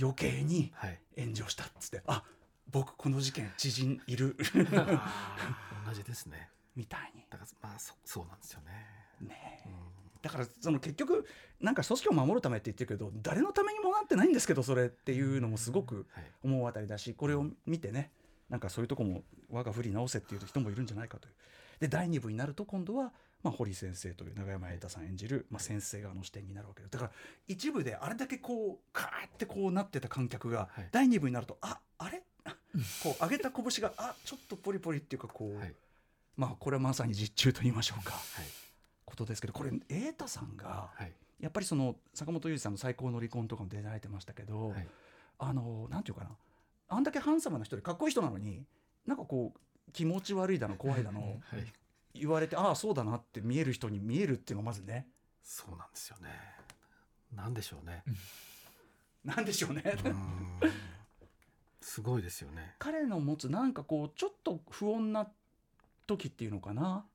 [0.00, 0.72] 余計に
[1.18, 2.22] 炎上したっつってあ
[2.70, 4.36] 僕この事件知人いる。
[5.86, 6.48] 同じですね。
[6.74, 7.24] みたいに。
[7.30, 9.28] だからまあそそうなんですよね。
[9.28, 9.72] ねうん。
[10.20, 11.26] だからその結局
[11.60, 16.24] なんか組織を守るためって言ってるけど誰のためにもなってないんですけどそれっていうのもすごくはい。
[16.42, 18.10] 思うあたりだしこれを見てね
[18.50, 21.34] なんかそういうとこも我が振り直せっていう人もいるんじゃないかという
[21.80, 23.12] で第2部になると今度は、
[23.42, 27.10] まあ、堀先生という永山瑛太さん演じる、まあ、先生側の視点になるわけですだから
[27.48, 30.88] 一部であれだけこうカーってこうなってた観客が、はい。
[30.92, 32.22] 第2部になるとああれ？
[33.02, 35.74] こう上げた拳があちょっとポリポリっていうかこう、はい。
[36.36, 38.12] まあこれはまさに実中と言いましょうか。
[38.12, 38.44] はい。
[39.04, 41.12] ことですけどこれ瑛太さんがはい。
[41.40, 44.88] やっぱりその坂本龍二さんの最高の離婚とかも出られてましたけど、はい。
[45.38, 46.30] あのなんていうかな。
[46.88, 48.64] あんだけハンサムな人でかっこいい人なのに
[49.06, 49.58] なんかこう
[49.92, 51.40] 気持ち悪いだの怖いだのはい。
[52.14, 55.06] 言われてああそうだなって見える人に見えるっていうのがまずね。
[55.42, 56.30] そうなんですよね。
[57.34, 58.02] なんでしょうね。
[59.24, 60.60] なんでしょうね、うん。
[61.80, 62.74] すごいですよね。
[62.78, 65.30] 彼の持つなんかこうちょっと不穏な
[66.06, 67.06] 時っていうのかな。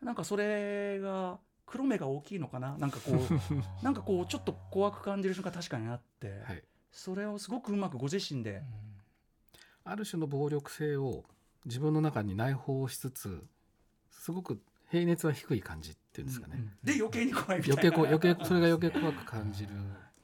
[0.00, 2.76] なんかそれが黒目が大きいのかな。
[2.78, 3.24] なんかこう
[3.84, 6.64] なんかこうちょっと怖く感じる瞬間確かにあって、はい。
[6.90, 8.62] それをすごくうまくご自身で。
[9.84, 11.24] ある種の暴力性を
[11.64, 13.44] 自分の中に内包しつつ、
[14.10, 16.64] すごく平熱は低い感じっていうんですかね。
[16.82, 17.82] で余計に怖いみたいな。
[17.82, 19.70] 余計こう余計それが余計怖く感じる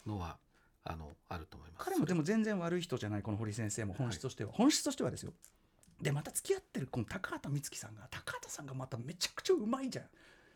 [0.06, 0.38] のは
[0.84, 1.84] あのあると思います。
[1.84, 3.94] 彼もでも全然悪い人じゃないこの堀先生も。
[3.94, 5.32] 本質としては、本質としてはですよ。
[6.00, 10.04] でまた付き合ってるこの高畑充希さんが高畑さんがまためちゃくちゃうまいじゃん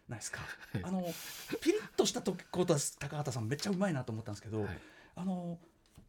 [0.09, 0.41] ないですか、
[0.73, 0.85] はい。
[0.85, 1.03] あの
[1.61, 4.79] ピリッとしたとことは高畑さんめっちゃうまいなと思ったんですけど、はい。
[5.17, 5.59] あの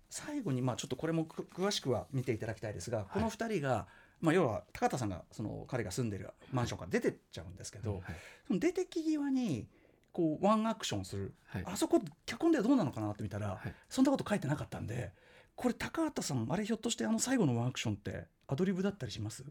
[0.09, 3.87] 最後にまあちょっとこれもく詳しくは見ていただきたいですが、この2人が、
[4.21, 8.01] まあ、要は高畑さんがその彼が住んでるマンションから出てっちゃうんですけど、はい。
[8.47, 9.67] その出てき際に
[10.11, 11.63] こうワンアクションする、はい。
[11.65, 13.73] あそこ脚本ではどうなのかなって見たら、はい。
[13.89, 15.11] そんなこと書いてなかったんで
[15.55, 19.43] これ高畑さんあれひょっとしてあの最後のワンアクションってアドリブだったりします？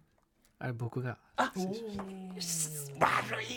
[0.58, 1.18] あれ僕が。
[1.36, 1.66] あ悪い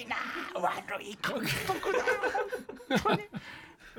[0.06, 0.15] な
[0.56, 1.19] 悪い監
[1.65, 1.97] 督だ。
[3.04, 3.21] 本当に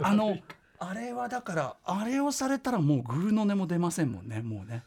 [0.01, 0.39] あの
[0.79, 4.85] あれはだからあれをされたらもうグーの音も出ませんもんねもうね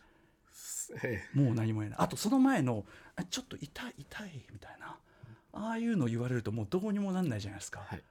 [1.03, 1.99] えもう何も言えない。
[1.99, 4.97] あとその前のあちょっと痛い痛いみたいな。
[5.53, 8.03] ああいうの言われるともうどうにもなんないじゃないですか、はい。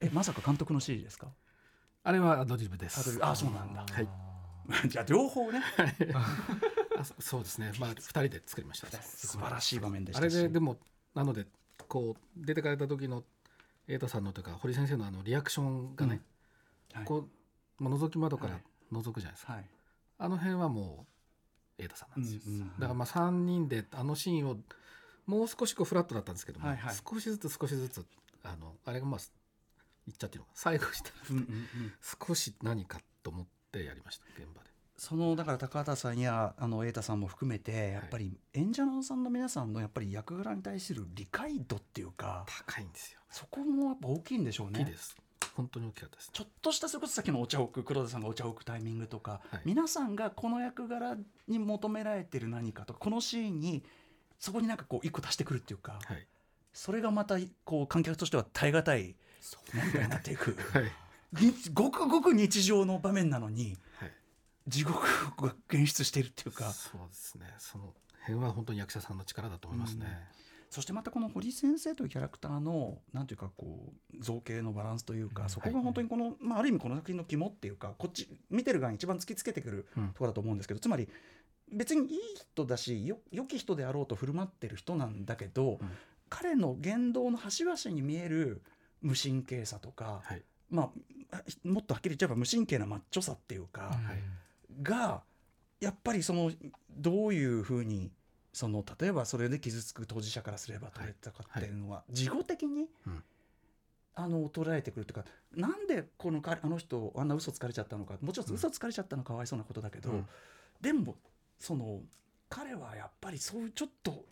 [0.00, 1.28] えまさか監督の指示ですか？
[2.02, 3.00] あれはアドリブです。
[3.00, 3.24] アドリブ。
[3.24, 3.84] あそうなんだ。
[3.88, 4.08] はい。
[4.88, 5.62] じゃあ両方ね。
[6.14, 7.72] あそそうですね。
[7.78, 8.88] まあ 二人で作りました。
[9.02, 10.36] 素晴らしい場面でしあたし。
[10.36, 10.78] れででも
[11.14, 11.46] なので
[11.88, 13.24] こう出てかれた時の
[13.86, 16.22] 瑛太さんのというか堀先生のあのリアクションがね、
[16.92, 17.04] はい。
[17.04, 17.28] こ
[17.80, 18.62] う、まあ、覗き窓からはい。
[18.92, 19.64] 覗くじゃないですか、はい。
[20.18, 21.09] あの辺はもう
[21.80, 24.56] 瑛太さんなんですよ、うんうんだからまあ3人であのシーンを
[25.26, 26.94] もう少しこうフラットだったんですけども、はいはい。
[26.94, 28.04] 少しずつ少しずつ
[28.42, 29.20] あのあれがまあ
[30.06, 31.92] 言っちゃっていうのか最後したらうんうんうん。
[32.28, 34.70] 少し何かと思ってやりました現場で。
[34.96, 43.20] そのだから高畑さんやあの瑛太さんも含めてやっぱり演者のさんの皆さんのやっぱり役柄に対する理解度っていうか高いんですよ。
[43.30, 44.80] そこもやっぱ大きいんでしょうね。
[44.80, 45.16] 大きいです
[45.54, 49.60] 本当に大きかったですちょっとしたそれこそさっきのお茶を置く黒田さんがお茶を置くタイミングとか、はい。
[49.64, 51.16] 皆さんがこの役柄
[51.48, 53.82] に求められてる何かとかこのシーンに
[54.38, 56.26] そこになんかこう一個足してくるっていうか、はい。
[56.72, 59.16] それがまたこう観客としては耐え難い
[59.74, 60.56] 何かになっていく。
[60.72, 61.44] はい。
[61.44, 64.12] にごくごく日常の場面なのにはい。
[64.68, 65.00] 地獄
[65.42, 66.70] が現出しているっていうか。
[66.70, 67.46] そうですね。
[67.58, 70.06] その辺は本当に役者さんの力だと思いますね、
[70.70, 81.08] そしてまたこの堀先生というキャラクターのなんていうかこう造形のバランスというか、そこが本当にこの、まあ、ある意味この作品の肝っていうかこっち見てる側に一番突きつけてくるうんところだと思うんですけど、つまり
[81.72, 82.18] 別にいい
[82.54, 85.90] 人だしよ良き人であろうと振る舞ってる人なんだけど、うん。
[86.28, 88.62] 彼の言動の端々に見える
[89.02, 90.42] 無神経さとか、はい。
[90.70, 90.92] ま
[91.32, 94.82] あもっとはっきり言っちゃえば無神経なマッチョさっていうか、はい。
[94.82, 95.22] が
[95.80, 96.52] やっぱりその
[96.90, 98.12] どういうふうに
[98.52, 103.22] その例えばそれで傷つく当事者からすれば取れたかっていうのは、事後的に、うん。
[104.16, 105.24] あの捉えてくるというか
[105.56, 110.26] なんでこの彼あの人あんな嘘つかれちゃったのかもちろん嘘つかれちゃったのはかわいそうなことだけど、うん。
[110.80, 111.16] でも
[111.58, 112.00] その
[112.48, 114.24] 彼はやっぱりそういうちょっと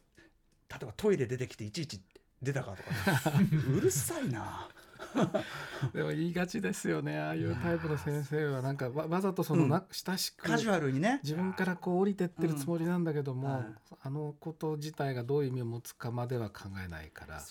[0.69, 2.03] 例えばトイレ出てきていちいち
[2.43, 4.69] 出たかとか、ね、 うるさいな。
[5.95, 7.19] でも言いがちですよね。
[7.19, 11.21] ああいうタイプの先生はなんかわわざとそのな、親しくカジュアルにね。
[11.23, 13.55] 自分からこう降りてってるつもりなんだけども、うん。
[13.55, 13.65] はい
[14.01, 17.43] あのこと自体がどういう意味を持つかまでは考えないから。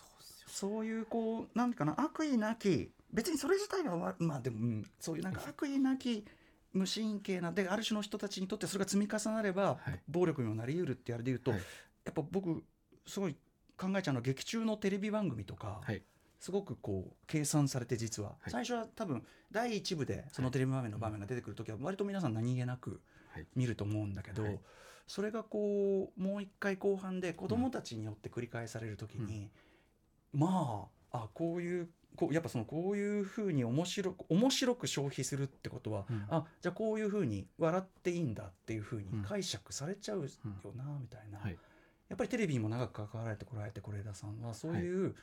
[0.48, 4.86] そういうこうなんかな悪意なき別にそれ自体がわまあでも、うん。
[5.00, 6.26] そういうなんか悪意なき
[6.74, 10.02] 無神経なである種の人たちにとってそれが積み重なれば、はい。
[10.08, 11.60] 暴力にもなりうるってあれで言うと、はい。
[12.06, 12.64] やっぱ僕
[13.06, 13.36] すごい
[13.78, 16.02] 考えちゃうのは劇中のテレビ番組とか、はい
[16.40, 18.52] すごくこう計算されて実は、はい。
[18.52, 23.02] 最初は多分第一部でそのテレビ場面の場面が出てくる時は割と皆さん何気なく
[23.34, 23.48] はい。
[23.56, 24.60] 見ると思うんだけど、はい。
[25.08, 29.50] それがこうもう一回後半で子供たちによって繰り返される時に、
[30.34, 36.26] まああこういうこうやっぱそのこういうふうに面白く面白く消費するってことは、うん。
[36.30, 39.24] あじゃあこういうふうに笑っていいんだっていうふうにうん。
[39.24, 40.28] 解釈されちゃうよ
[40.76, 41.58] な、みたいな、はい。
[42.10, 45.16] やっぱりテレビにも長く関わられてこられて是枝さんはそういう、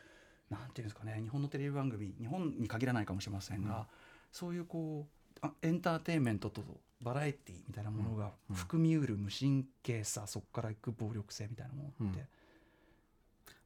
[0.50, 3.84] なんていうんですかね日本のテレビ番組日本に限らないかもしれませんが、うん。
[4.32, 6.62] そういうこうあエンターテインメントと
[7.00, 8.56] バラエティみたいなものがうん。
[8.56, 12.24] 含みうる無神経さ、そこからいく暴力性みたいなものって、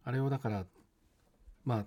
[0.04, 0.64] あれをだから
[1.64, 1.84] まあ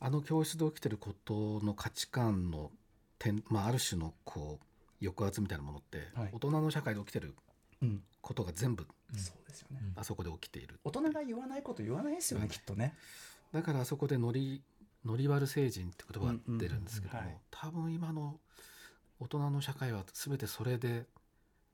[0.00, 2.70] あの教室で起きてることの価値観の
[3.18, 4.58] 点、まあ、ある種のこ
[5.00, 6.28] う抑圧みたいなものって、はい。
[6.32, 7.34] 大人の社会で起きてる
[7.82, 8.02] うん。
[8.20, 12.50] ことが全部そうですよね、あそこで起きている大人が言わないこと言わないですよね、うん。
[12.50, 12.94] きっとね。
[13.54, 14.62] だからあそこでノリ
[15.04, 17.40] ノリ悪成人って言葉が出るんですけども、うんうんはい。
[17.50, 18.40] 多分今の
[19.20, 21.04] 大人の社会は全てそれで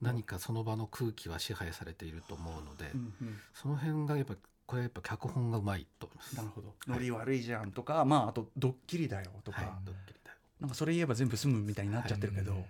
[0.02, 4.34] 何かその場の空気は支配されていると思うので、うんうんその辺がやっぱ
[4.66, 6.36] これはやっぱ脚本がうまいと思います。
[6.36, 6.90] なるほど、はい。
[6.90, 10.36] ノリ悪いじゃんとか、まあ、あとドッキリだよとか、はい、ドッキリだよ。
[10.60, 12.60] なんかそれ言えば全部済むみたいになっちゃってるけど、はい。
[12.60, 12.64] う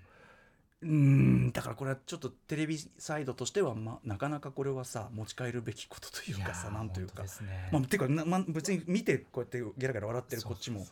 [0.87, 7.23] ーんだからこれはちょっとテレビサイドとしては、ま、なかなかこれはさ持ち帰るべきことというかさなんというか。
[7.23, 7.29] ね。
[7.73, 10.87] まあ、ていうかな、まあ、別に見てこうやってゲラゲラ笑ってるこっちも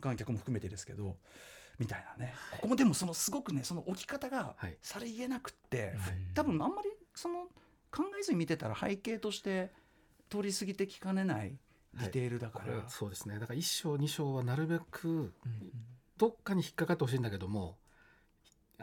[0.00, 1.16] 観客も含めてですけど
[1.78, 2.34] みたいなね。
[2.52, 4.76] ここもでもそのすごくねその置き方がはい。
[4.82, 5.94] さりげなくって、はい
[6.34, 7.46] 多分あんまりその
[7.90, 9.70] 考えずに見てたら背景として
[10.30, 11.58] 通り過ぎてきかねない
[11.94, 13.38] ディテールだから、はそうですね。
[13.38, 15.34] だから1章2章はなるべく
[16.16, 17.76] どっかに引っかかってほしいんだけども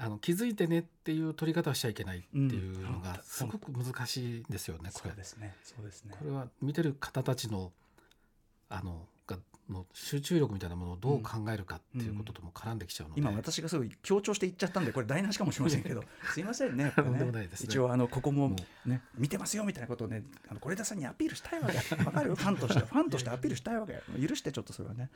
[0.02, 3.02] あの気づいてねっていう取り方はしちゃいけないっていうのうん。
[3.02, 5.10] がすごく難しいんですよねこれ。
[5.10, 5.56] そうですね。
[5.64, 6.16] そうですね。
[6.18, 7.72] これは見てる方たちの
[8.70, 8.98] あのが
[9.70, 16.04] の集中力みたいなものをどう考えるかっていうこととも絡んできちゃうので、今私がすごい強調して言っちゃったんでこれ台無しかもしれませんけど
[16.34, 17.32] すいませんね ね。
[17.32, 17.50] ね。
[17.64, 18.56] 一応あのここもも
[18.86, 21.96] ね見てますよみたいなことをねあの是枝さんにアピールしたいわけ。
[22.04, 22.36] わかる？
[22.36, 24.02] ファンとして ファンとしてアピールしたいわけ。
[24.28, 25.10] 許してちょっとそれはね、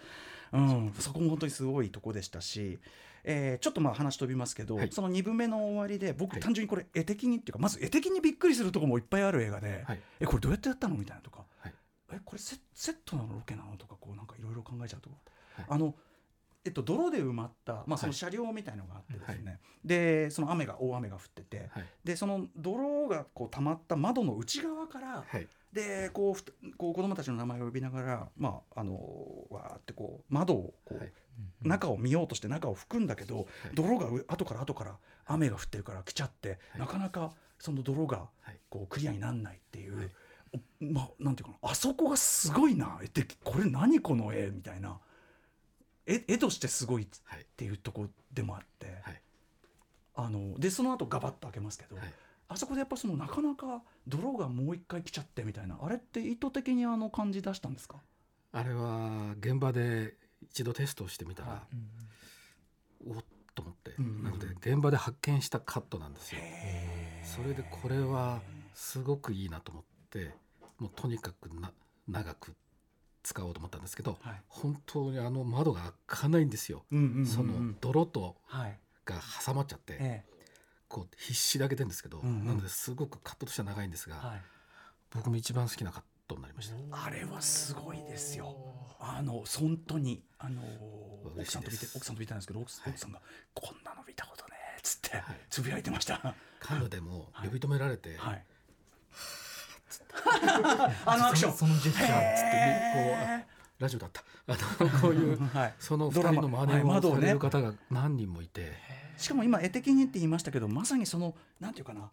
[0.51, 2.79] うん、そこも本当にすごいとこでしたし、
[3.23, 4.89] えーちょっとまあ話飛びますけど、はい。
[4.91, 6.41] その2部目の終わりで僕はい。
[6.41, 9.99] 単純にこれ絵的にっていうかまず絵的にびっくりするところもいっぱいある映画で、はい。
[10.19, 10.95] えこれどうやってやったの？
[10.95, 11.73] みたいなとか、はい
[12.15, 15.09] えこれセセットなのロケなのとかこうなんかいろいろ考えちゃうと。
[15.09, 15.15] こ、
[15.55, 15.65] はい。
[15.69, 15.95] あの
[16.65, 18.13] えっと、泥で埋まった、まあ、そのはい。
[18.13, 21.85] 車両みたいのがあってですね、でその雨が大雨が降ってて、はい。
[22.05, 25.47] でその泥がこう溜まった窓の内側から、はい。
[25.73, 28.93] でこうふたこう子供たちの名前を呼びながら、まあ、あの
[29.49, 31.11] わーってこう窓をこう、はい。
[31.63, 33.45] 中を見ようとして中を拭くんだけど、はい。
[33.73, 36.79] 泥がう後から後から雨が降ってるから来ちゃって、はい。
[36.79, 38.57] なかなかその泥がはい。
[38.69, 40.05] こうクリアになんないっていう、はい。
[40.05, 40.09] お
[40.79, 44.51] まあなんていうかなあそこがすごいな絵的これ何この絵？
[44.51, 44.99] みたいな。
[46.05, 47.69] 絵絵としてすごいっはいてい。
[47.69, 49.21] うとこでもあって、はい。
[50.15, 52.13] あのでその後ガバッと開けますけど、はい。
[52.49, 55.77] あそこでやっぱそのなかなか泥がもう一回来ちゃってみたいな。
[55.81, 57.97] あれって意図的にあの感じ出したんですか？
[58.51, 61.63] あれは現場で一度テストをしてみたら、は
[63.07, 63.23] おっ
[63.55, 66.41] と思って、うんなので現場で発見したカットなんですよ。
[67.23, 68.41] それでこれは
[68.75, 69.89] すごくいいなと思って
[70.79, 71.71] もうとにかくな
[72.07, 72.53] 長く
[73.23, 74.41] 使おうと思ったんですけどはい。
[74.47, 76.83] 本当にあの窓が開かないんですよ。
[76.91, 77.25] うんうんうんうん。
[77.25, 78.79] その泥とはい。
[79.05, 80.23] が挟まっちゃって、え
[80.87, 82.45] こう必死で開けてるんですけど、うんうん。
[82.45, 84.41] なのですごくカットとしては長いんですが、えはい。
[85.11, 86.75] 僕も一番好きなカットになりました。
[87.05, 88.55] あれはすごいですよ。
[88.99, 90.61] あの本当にあの
[91.25, 93.21] 奥さんと見て奥さんと見たんですけど奥さんが
[93.53, 95.39] こんなの見たことねっつってはい。
[95.49, 96.35] つぶやいてました。
[96.59, 98.45] カンヌでも呼び止められて、はい。
[101.05, 101.51] あのアクション。
[101.51, 103.45] そそのジェスチャーへ
[103.79, 104.23] ラジオだった。
[104.47, 105.73] あのこういうー はい。
[105.79, 106.41] その2ドラマ。
[106.41, 108.73] 人の真似をされる方が何人もいて、
[109.17, 112.11] しかも今絵的にって言いましたけどまさにそのなんていうかな。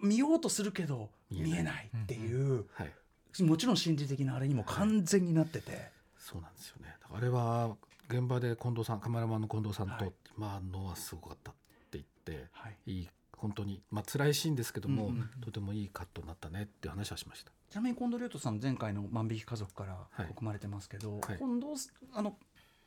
[0.00, 1.90] 見ようとするけど見えない。
[1.94, 2.66] っていう。
[2.72, 5.90] はい、もちろん心理的なあれにも完全になってて。
[6.18, 6.94] そうなんですよね。
[7.10, 7.76] あれは
[8.08, 10.12] 現場で近藤さんカメラマンの近藤さんと、はい。
[10.36, 11.54] まあのはすごかったっ
[11.90, 12.76] て言ってはい。
[12.86, 13.82] いい本当に。
[13.90, 17.52] まあ辛いシーンですけども、うんうんとてもいいカットになったねって話はしました。
[17.70, 20.26] ちなみに近藤竜斗さん前回の万引き家族からはい。
[20.26, 21.38] 含まれてますけど、はい。
[21.38, 22.36] 近藤あの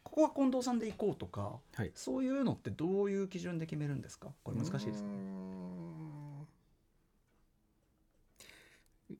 [0.03, 1.91] ここは近藤さんで行こうとかはい。
[1.95, 4.29] そういうのってどういう基準で決めるんですか？
[4.43, 5.05] これ難しいです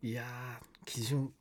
[0.02, 1.32] いやー基準。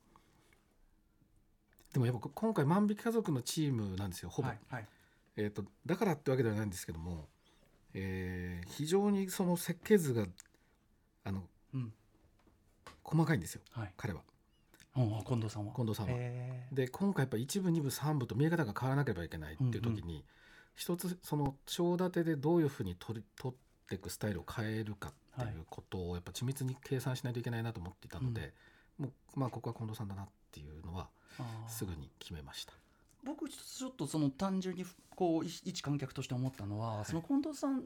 [1.93, 4.87] でもやっぱ今回万引き家族のチームなんですよほぼ、はいはい。
[5.35, 7.27] えー、とだからってわけではないんですけども、
[7.93, 10.25] えー非常にその設計図が
[11.23, 11.93] あのうん。
[13.03, 13.93] 細かいんですよはい。
[13.97, 14.21] 彼は。
[14.97, 15.73] うん近藤さんは。
[15.73, 16.17] 近藤さんは。
[16.71, 20.23] で今回やっぱ1部2部3部と見え方が変わらなければいけないっていう時に、
[20.75, 28.53] 一つその章立てでどういうふうに取り取っていくスタイルを変えるかっていうことをやっぱ緻密に計算しないといけないなと思っていたので、
[28.97, 31.09] もうまあここは近藤さんだなっていうのは
[31.67, 32.73] すぐに決めました。
[33.23, 37.83] 僕ちょっとその単純にこうい一観客として思ったのは、その近藤さん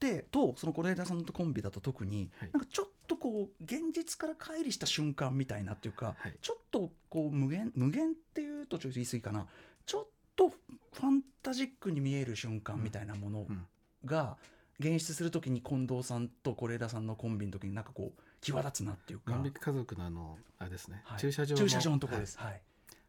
[0.00, 2.50] でとその是枝さんとコンビだと特に、はい。
[2.52, 6.34] なんかちょっとこう現実から乖離した瞬間みたいなっていうか、はい。
[6.40, 9.46] ちょっとこう無限無限っていうとちょっと言い過ぎかな。
[9.84, 13.66] ちょっとファンタジックに見える瞬間みたいなものうん。
[14.04, 14.36] が
[14.78, 19.32] 現出するときに近藤さんと是枝さんのコンビの時になんかこう際立つなっていうか。
[19.32, 21.20] 万引き家族のあのあれですね、はい。
[21.20, 22.26] 駐車場駐車場のところはい。
[22.26, 22.38] です。
[22.38, 22.60] はい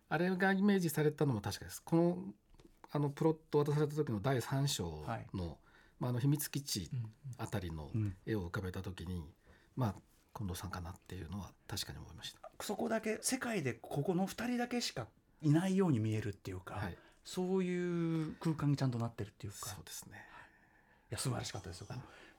[0.09, 1.81] あれがイメージされたのも確かです。
[1.83, 2.17] この
[2.91, 5.57] あのプロット渡された時の第3章の,、
[5.99, 6.89] まあ、あの秘密基地
[7.37, 9.23] あたりのうん絵を浮かべた時に、
[9.75, 9.95] まあ
[10.37, 12.39] 近藤さんかなっていうのは確かに思いました。
[12.61, 15.07] そこだけ世界でここの2人だけしか
[15.41, 20.23] いないように見えるっていうか、はい、そういう空間にちゃんとなってるっていうかそうですね。
[21.09, 21.87] いや素晴らしかったですよ。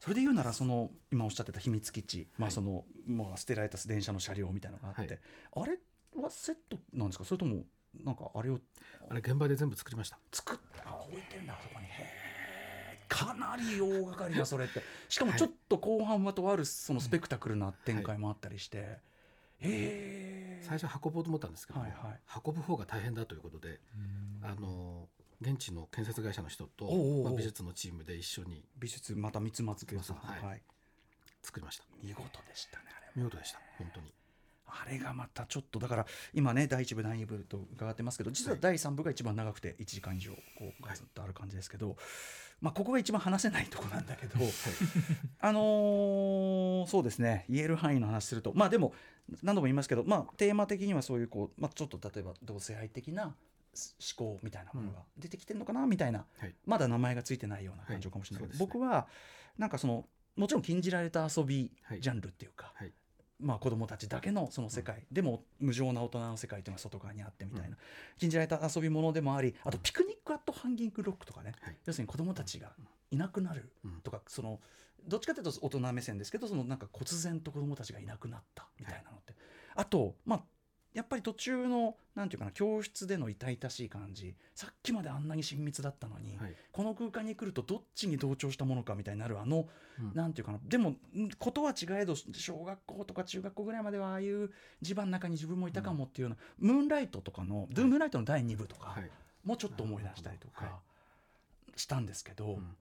[0.01, 5.19] それで言うならその今おっしゃってた秘密基地、まあそのまあ捨てられた電車の車両みたいなのがあって、
[5.57, 5.79] あれ
[6.17, 7.25] はセットなんですか？
[7.25, 7.65] それとも
[8.05, 8.59] なんかあれを？
[9.11, 10.19] あれ現場で全部作りました。
[10.33, 11.87] 作ってあ置いてんだあそこに。
[11.87, 13.09] へー。
[13.09, 14.83] かなり大掛かりなそれって。
[15.09, 18.99] しかもちょっと後半はとあるそのスペクタクルな展開もあったりして、
[19.61, 22.21] ええ最初運ぼうと思ったんですけども、はいはい。
[22.45, 23.81] 運ぶ方が大変だということで、
[24.43, 25.09] あの
[25.41, 26.85] 現地の建設会社の人と
[27.25, 28.63] まあ、美術のチームで一緒に。
[28.79, 30.17] 美術また三つ松家さん。
[30.17, 30.45] はい。
[30.45, 30.63] はい、
[31.43, 31.85] 作りました。
[32.03, 33.61] 見事でしたねあれ見事でした。
[33.79, 34.13] 本当に。
[34.69, 41.97] あれがまたちょっとだから今ね第1部第2部と伺ってますけど実は第3部が一番長くて1時間以上こうガツッとある感じですけど、
[42.61, 44.39] まあここが一番話せないとこなんだけど、
[45.41, 48.95] あのーそうですね言える範囲の話するとまあでも
[49.43, 53.35] 何度も言いますけどまあテーマ的にはそういうこう、まあ、ちょっと例えば同性愛的な思
[54.17, 56.55] 考みたいなものが出てきてるのかなみたいな、はい。
[56.67, 58.73] まだ名前がついてないような感情かもしれないけど、はいね。
[58.73, 59.07] 僕は
[59.57, 60.07] なんかその
[60.37, 62.01] もちろん禁じられた遊びはい。
[62.01, 62.93] ジャンルっていうか、はい
[63.41, 67.77] まあ、子供たちだけのその世界、でも無情な大人の世界というのが外側にあってみたいな、うん。
[68.19, 71.77] 禁じられた遊び物でもありあとピクニックアットハンギングロックとかね、はい。
[71.87, 72.73] 要するに子供たちが
[73.11, 74.01] いなくなるうん。
[74.03, 74.61] とか、その
[75.07, 79.35] どっちかというと大人目線ですけどそのなんか忽然と子供たちがいなくなったみたいなのって、
[79.75, 80.43] あとまあ
[80.95, 84.35] やっぱり途中のなんていうかな教室での痛々しい感じ。
[84.55, 86.55] さっきまであんなに親密だったのに、はい。
[86.73, 89.69] この空間に来るとどっちに同調したものかみたいになるあの
[89.99, 90.13] うん。
[90.15, 90.59] なんていうかな。
[90.67, 90.97] でもん
[91.39, 94.51] ことは違えど小学校とか中学校ぐらいまではああいう
[94.83, 99.11] 地盤の中に自分もいたかもっていうような、ムーンライトとかの「ドゥームーンライト」の第2部とか、はい。
[99.45, 100.81] もうちょっと思い出したりとはか
[101.77, 102.77] したんですけど、うん。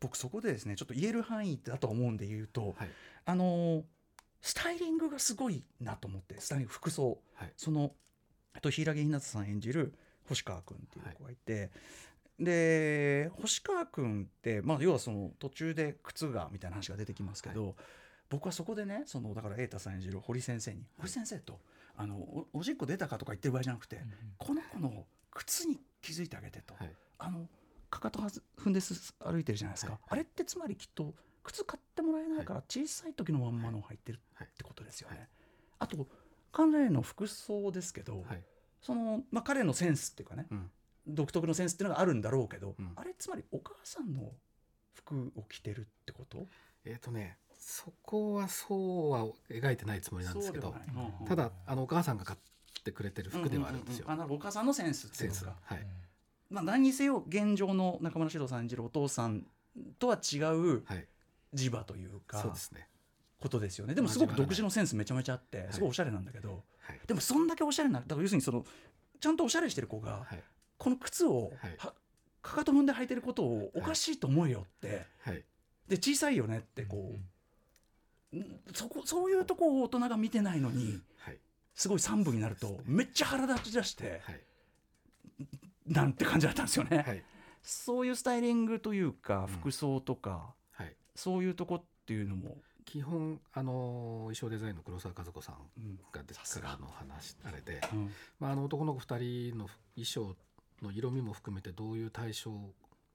[0.00, 2.90] 僕そこでですねちょっと言える範囲だと思うんで言うと、はい。
[3.24, 3.82] あのー
[4.40, 7.18] スタイリングがすごいなと思ってスタイリング服装。
[7.34, 7.52] はい。
[7.56, 7.92] その
[8.54, 9.94] あと柊ひなたさん演じる
[10.28, 11.70] 星川君っていう子がいて、
[12.38, 17.76] で星川君って、まあ、要はその途中で靴がみたいな話が出てきますけど、
[18.28, 21.60] 僕はそこでねそのだから瑛太さん演じる堀先生に「堀先生と
[21.96, 24.00] あのおおしっこ出たか?」とか言ってる場合じゃなくて、
[24.38, 26.92] この子の靴に気づいてあげてと、はい。
[27.18, 27.48] あの
[27.90, 30.00] かかとはず踏んです歩いてるじゃないですか、はい。
[30.08, 31.14] あれってつまりきっと
[31.48, 34.46] 靴買ってもらえないから小さい時のまんまのを履いてるはい。
[34.46, 35.16] ってことですよね。
[35.16, 35.28] はい。
[35.80, 36.06] あと
[36.52, 38.42] 彼の服装ですけど、はい。
[38.82, 40.70] そのまあ、彼のセンスっていうかね、うん。
[41.06, 42.92] 独特のセンスっていうのがあるんだろうけど、うん。
[42.96, 44.32] あれつまりお母さんの
[44.94, 46.46] 服を着てるってこと？
[46.84, 54.34] えっ、とねそこはそうは描いてないつもりなんですけどそうんうんただあのお母さんが買ってくれてる服ではあるんですよ、うううあなるほど。
[54.36, 55.86] お母さんのセンスってセンスいうかが、はい。
[56.50, 59.44] まあ、何にせよ現状の中村獅童さん演じるお父さん
[59.98, 61.06] とは違うはい
[61.54, 62.88] 磁場というか、そうですね。
[63.40, 63.94] ことですよね。
[63.94, 65.72] でもすごく独自のセンスめちゃめちゃあってい。
[65.72, 67.00] すごいおしゃれなんだけど、はい。
[67.06, 68.64] でもそんだけおしゃれなだから要するにその
[69.20, 70.42] ちゃんとおしゃれしてる子が、はい。
[70.76, 71.92] この靴を、は
[72.40, 75.44] かかと踏んで履いてることをおかしいと思えよって、はい。
[75.88, 77.16] で小さいよねってこ
[78.32, 81.38] う、んそこそういうとこを大人が見てないのにはい。
[81.74, 84.40] すごい3部になるとめっちゃ腹立ち出して、はい。
[85.86, 87.22] なんて感じだったんですよね、はい。
[87.62, 89.46] そういうスタイリングというかん。
[89.46, 90.57] 服装とか、はい
[91.18, 93.72] そういうとこっていうのも、基本あの
[94.30, 98.10] 衣装デザインの黒沢和子さんうんが出てからの話あれで、うん。
[98.38, 99.66] まあ、あの男の子2人の
[99.96, 100.36] 衣装
[100.80, 102.52] の色味も含めてどういう対象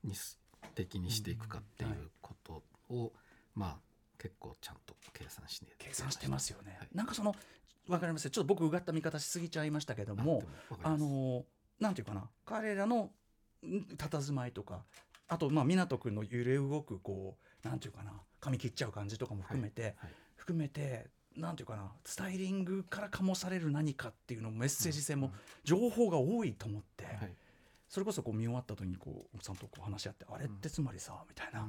[0.03, 0.37] にす
[0.75, 3.13] 的にしていくかっていうことを、
[3.55, 3.77] まあ
[4.17, 6.89] 結構ちゃんと計算して計算してますよね、はい。
[6.93, 7.33] なんかその
[7.87, 10.43] わかりますよちょっと僕うがった見方しすぎちゃいましたけども
[10.83, 11.45] あの
[11.79, 12.29] なんていうかな。
[12.45, 13.11] 彼らの
[13.65, 14.83] ん佇まいとか
[15.27, 19.95] あとまあ湊君の揺れ動くこうなんていうかな髪切っちゃう感じとかも含めて、はい
[20.35, 21.07] 含めて
[21.37, 25.31] なんていうかなスタイリングから醸される何かっていうのもメッセージ性も
[25.63, 27.15] 情報が多いと思って、はい。
[27.87, 31.67] それこそこう見終わった後にこう奥さんとこう話し合って、あれってつまりさみたいな、うん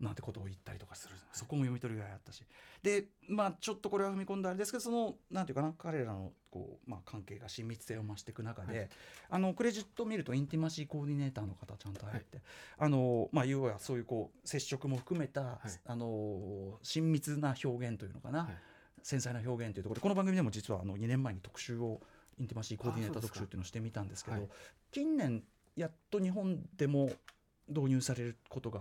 [0.00, 2.42] なんてことを言ったりとかするそこも読み取りがいあったし。
[2.82, 8.88] でまあちょっとこれは踏み込んだあれですけどそのなんていうかな彼らのこう、まあ、関係が親密性を増していく中で、はい。
[9.28, 12.40] あのクレジットを見るとインティマシーコーディネーターの方ちゃんと入って、
[12.78, 15.44] あのまあ要はそういうこう接触も含めた、い。
[15.86, 18.48] あの親密な表現というのかな、はい。
[19.02, 22.00] 繊細な表現というところでこの番組でも実はあの2年前に特集を
[22.38, 24.48] インティマシーコーディネーター特集っていうのをしてみたんですけどはい。
[24.92, 25.42] 近年
[25.76, 27.10] やっと日本でも
[27.68, 28.80] 導入されることが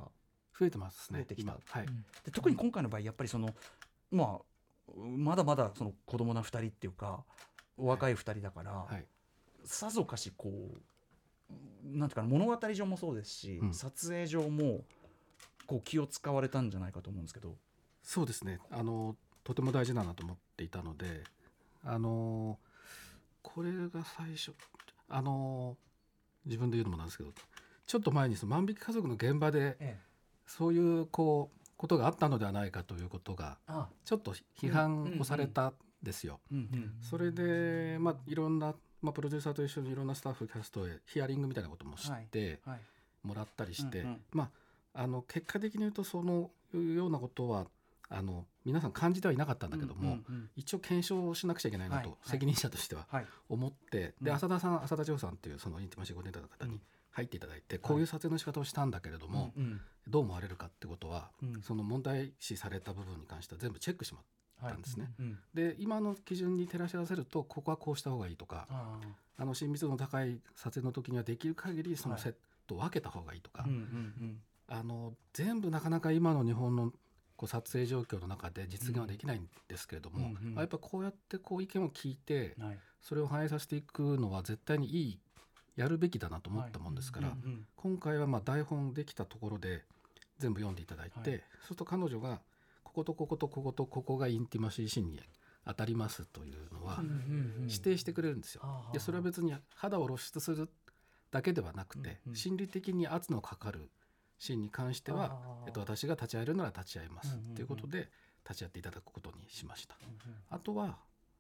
[0.60, 1.51] 増えてますね増えてきた。
[1.51, 1.60] 今。
[1.66, 1.86] はい、
[2.26, 3.49] で特に今回の場合やっぱりその
[4.12, 7.24] まあまだまだその子供な2人っていうか
[7.78, 9.05] お若い2人だから、はい。
[9.66, 13.74] さぞかしこうなんていうかな物語上もそうですし、うん。
[13.74, 14.84] 撮影上も
[15.68, 17.55] こう気を使われたんじゃないかと思うんですけど。
[18.03, 18.60] そうですね。
[18.72, 21.24] あのとても大事だなと思っていたので
[21.84, 22.60] あの
[23.41, 24.53] これが最初
[25.07, 25.78] あの
[26.45, 27.32] 自分で言うのもなんですけど
[27.88, 29.97] ちょっと前にその万引き家族の現場でええ、
[30.50, 35.74] そういうこうことがあったのではないかということがあちょっと批判をされたん
[36.04, 36.39] ですよ。
[37.02, 42.80] それで、まあ、いろんな、まあ、プロデューサーと一緒にいろんなスタッフキャストへヒアリングみたいなこともしてはい。
[43.22, 44.50] もらったりして、ま
[44.93, 47.68] あ、あの結果的に言うとそのようなことは
[48.10, 50.20] あの皆さん感じてはいなかったんだけども、
[50.56, 53.26] 一応検証をしなくちゃいけないなと責任者としてははい。
[53.50, 54.26] 思って、うん。
[54.26, 56.82] で浅田さん浅田千穂さんっていうそのインティマシーコーディネーターの方に
[57.12, 59.82] 入っていただいて、こういう撮影の仕方をしたんだけれども、うんうん。
[60.07, 61.62] どう思われるかってことは、うん。
[61.62, 64.22] その問題視された部分に関しては全部チェックしま
[64.62, 65.12] たんですね。
[65.20, 68.99] うんで今の基準に照らし合わせるとここはこうした方がいいとかあ
[69.38, 72.24] あの親密度の高い撮影の時にはできる限りそのはい。
[72.24, 72.36] セッ
[72.68, 74.41] トを分けた方がいいとか、ーうんうん。
[74.68, 76.91] あの全部なかなか今の日本の
[77.36, 82.80] こう撮影状況の中で実現はできないんですけれども、うんうんまあやっぱこうやってこう意見を聞いてうんはい。
[83.01, 85.20] それを反映させていくのは絶対にいい
[85.80, 89.84] やるべきだなと思ったもんですから、うんうん今回はまあ台本できたところで
[90.38, 91.40] 全部読んでいただいて、はい。
[91.40, 92.42] そうすると彼女が
[92.84, 95.22] こことこことこことここがインティマシーシーンに
[95.66, 97.16] 当たりますというのはうんうんう
[97.62, 97.68] ん。
[97.70, 98.64] 指定してくれるんですよ。
[98.92, 100.70] でそれは別に肌を露出する
[101.32, 102.36] だけではなくて、うんうん。
[102.36, 103.90] 心理的に圧のかかる
[104.38, 107.56] シーンに関しては、えっと、私が立ち会えるなら立ち会いますうんうんうん。
[107.56, 108.10] ということで
[108.44, 109.96] 立ち会っていただくことにしました。
[110.02, 110.34] うん。
[110.50, 110.98] あとは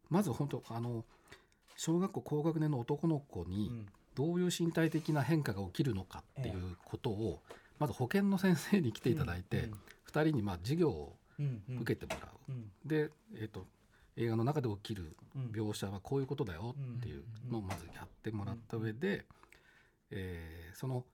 [0.09, 1.03] まず本当あの
[1.75, 3.85] 小学校高学年の男の子にうん
[4.15, 7.41] どういう身体的な変化が起きるのかっていうことを
[7.79, 9.69] まず保健の先生に来ていただいて、
[10.11, 12.51] 2人にまあ授業を受けてもらう。
[12.51, 12.71] うん。
[12.85, 13.65] で、えっと
[14.17, 15.41] 映画の中で起きるうん。
[15.51, 19.25] 描写はこういうことだよっていうのをまずやってもらった上で、
[20.11, 21.05] えーその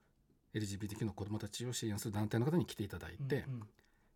[0.53, 3.63] LGBTQ の子どもたちを支援する団体の方に来ていただいて、うん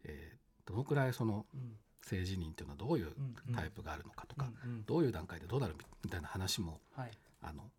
[0.06, 1.78] えーどのくらいそのうん。
[2.02, 3.08] 性自認というのはどういう
[3.48, 4.50] うんタイプがあるのかとか、
[4.88, 7.12] どういう段階でどうなるみたいな話もはい。
[7.42, 7.70] あの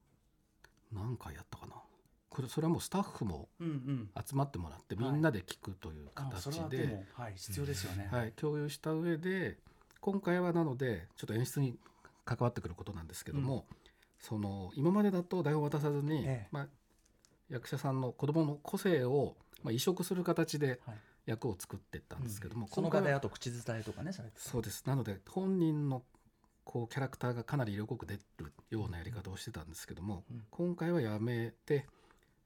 [0.93, 1.74] 何回やったかな。
[2.28, 4.11] これそれはもうスタッフもうんうん。
[4.24, 5.12] 集まってもらってはい。
[5.12, 6.86] みんなで聞くという形で。
[6.86, 8.09] もはい必要ですよね。
[8.11, 9.59] はい、共有した上で
[10.01, 11.76] 今回はなのでちょっと演出に
[12.24, 13.66] 関わってくることなんですけども、
[14.20, 16.49] その今までだと台本を渡さずに、ええ。
[16.53, 16.68] まあ、
[17.49, 20.99] 役者さんの子供の個性を、まあ、移植する形ではい。
[21.26, 24.84] 役を作っていったんですけども、その今回は場であと口伝えとかねされてそうです。
[24.86, 26.03] なので本人の
[26.71, 30.45] こうキャラクターがかなり色濃く出るようなやり方をしてたんですけども、うん。
[30.51, 31.87] 今回はやめて、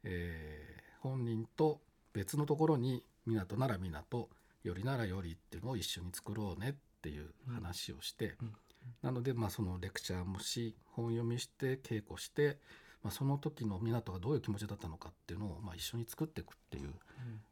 [0.02, 1.82] えー本人と
[2.14, 4.28] 別のところに湊なら湊
[4.62, 8.54] よりならよりっていうのを一緒に作ろうねっていう話をして、うん。
[9.02, 12.56] なのでまあそのレクチャーもし本読みして稽古して、
[13.02, 16.94] まあ、その時の湊がどういう気持ちだったのかっていうのをまあ一緒に作っていくっていう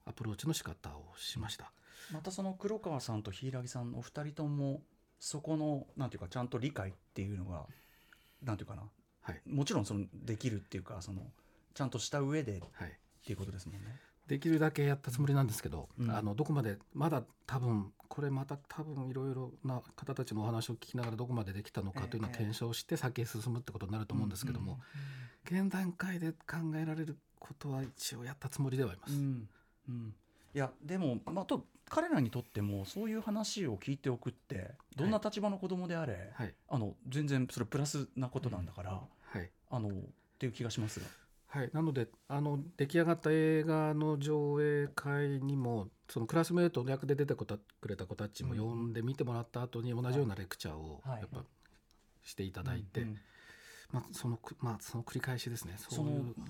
[0.06, 1.70] アプローチの仕方をしました。
[2.10, 4.80] またその黒川さんと柊さんお二人とも
[5.22, 7.64] そこのなんていうかちゃんと理解っていうのが
[8.42, 8.82] なんていうかな。
[9.20, 11.22] はい、もちろんそのできるっていうかその
[11.74, 12.98] ちゃんとした上でっはい。
[13.24, 14.00] ていうことですもんね。
[14.26, 16.10] できるだけやったつもりなんですけど、うん。
[16.10, 22.38] あのどこまでまだ多分これまた多分いろいろな方たちのお話を聞きながらどこまでできたのかというのはええ。
[22.38, 24.80] 検証して先へ進むってことになると思うんですけども、
[25.44, 29.14] 現段階で考えられることは一応やったつもりではいます。
[29.14, 29.48] うん。
[29.88, 30.14] うん、
[30.54, 36.54] いやでも、まあ、と彼らにとってもそういう話を聞いておくってどんな立場の子供であれ、はい。
[36.68, 39.50] あの全然それプラスなことなんだから、はい。
[39.70, 39.92] あのっ
[40.38, 41.00] ていう気がします。
[41.00, 41.06] が。
[41.48, 51.20] はい、なのであの出来上がった映画の上映会にもそのクラスメートの役で出てこたくれた子たちも呼んで見てもらった後に同じようなレクチャーをはい。
[51.20, 51.44] やっぱ
[52.22, 53.04] していただいて、
[53.92, 55.74] まあ、そのくまあその繰り返しですね。
[55.76, 56.06] そそう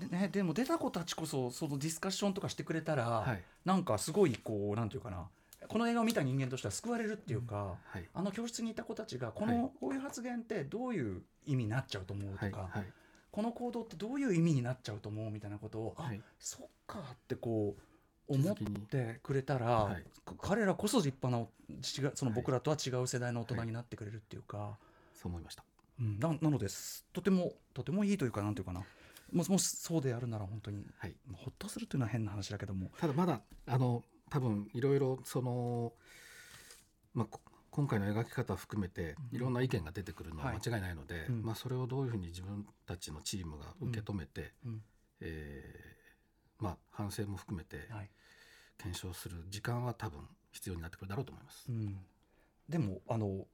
[0.09, 3.43] ね、でも出た子たちこそそのディスカッションとかしてくれたら、はい。
[3.65, 5.27] なんかすごいこうなんていうかな。
[5.67, 8.03] この映画を見た人間としては救われるっていうか、はい。
[8.13, 9.71] あの教室にいた子たちがこの、はい。
[9.79, 12.51] こういう発言ってどういう意味になっちゃうと思うとか、はい。
[12.51, 12.85] はい。
[13.31, 16.21] この行動ってどういう意味になっちゃうと思うみたいなことを、あはい。
[16.39, 17.75] そっかってこ
[18.29, 18.55] う思っ
[18.89, 20.03] てくれたら、はい。
[20.25, 21.47] か彼らこそ立派な
[22.13, 22.39] そのはい。
[22.39, 24.77] 僕らとは違う世代の大人になってくれるっていうか、
[25.13, 25.63] そう思いました。
[26.03, 27.05] うんななのです。
[27.13, 28.83] とてもとてもいいというかなんていうかな。
[29.31, 35.93] もしもしそうであるなら本当にはい、まあほっとするというのは変な話だけども、ただまだあの多分いろいろその、
[37.13, 37.39] まあ、こ
[37.71, 40.59] 今回の描き方を含めていろんな意見が出てくるのははい。
[40.63, 41.41] 間違いないので、うん。
[41.43, 44.81] まあ、それをどういうふうに自分たちのチームが受け止めて、うん。
[45.21, 48.09] えーまあ、反省も含めてはい。
[48.77, 50.19] 検証する時間は多分
[50.51, 51.65] 必要になってくるだろうと思います。
[51.69, 51.97] うん、
[52.69, 53.45] でもあのい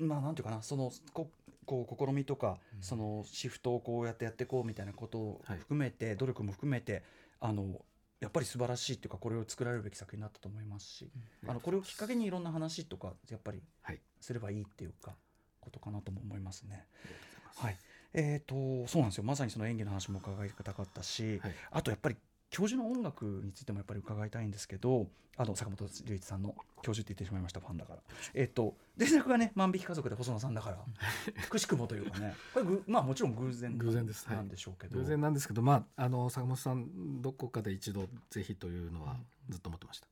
[0.00, 1.30] まあなんていうかなそのこ
[1.66, 5.58] こう試みとか、そのシフトをこうやってやっていこうみたいなことをはい。
[5.58, 7.04] 含めて、努力も含めて
[7.38, 7.84] あの
[8.20, 11.10] やっぱり素晴らしいっていうかこれを作られるべき作品になったと思いますし、
[11.46, 15.12] あのこれをきっかけにいろんな話とかやっぱりはい、すればいいっていうか
[15.60, 16.86] ことかなとも思いますね。
[17.56, 17.76] はい。
[18.12, 19.24] えー、とそうなんですよ。
[19.24, 21.54] まさにその演技の話も伺いたかったし、はい。
[21.70, 22.16] あとやっぱり
[22.50, 28.00] 教授の音楽についてもやっぱり伺いたいんですけどあの坂本龍一さんの教授って言ってしまいましたファンだから。
[28.34, 30.78] えっ、と前作がね万引き家族で細野さんだから
[31.48, 32.34] くしくもというかね。
[32.52, 34.26] これぐまあもちろん偶然偶然です。
[34.26, 34.36] はい。
[34.36, 34.98] なんでしょうけど。
[34.98, 39.16] 偶然なんですけど、まあ、あの坂本さんどこかで一度ぜひというのは
[39.48, 40.08] ずっと思ってました。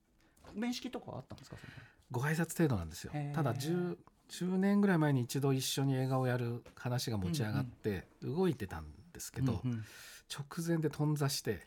[0.55, 1.73] 面識とかあったんですかその
[2.11, 3.13] ご挨拶程度なんですよ。
[3.35, 3.99] ただ 10,
[4.31, 9.85] 10年ぐらい前に一度一緒に映画をやる話が持ち上がって動いてたんですけど、うんうん。
[10.31, 11.67] 直前で頓挫して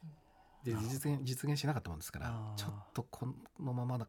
[0.63, 3.25] で実現実現しなかったもんですからちょっとこ
[3.59, 4.07] のままだ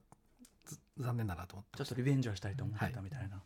[0.67, 1.79] ず残念だなと思って。
[1.79, 3.43] ちょっとリベンジはしたいと思ってたみたいな。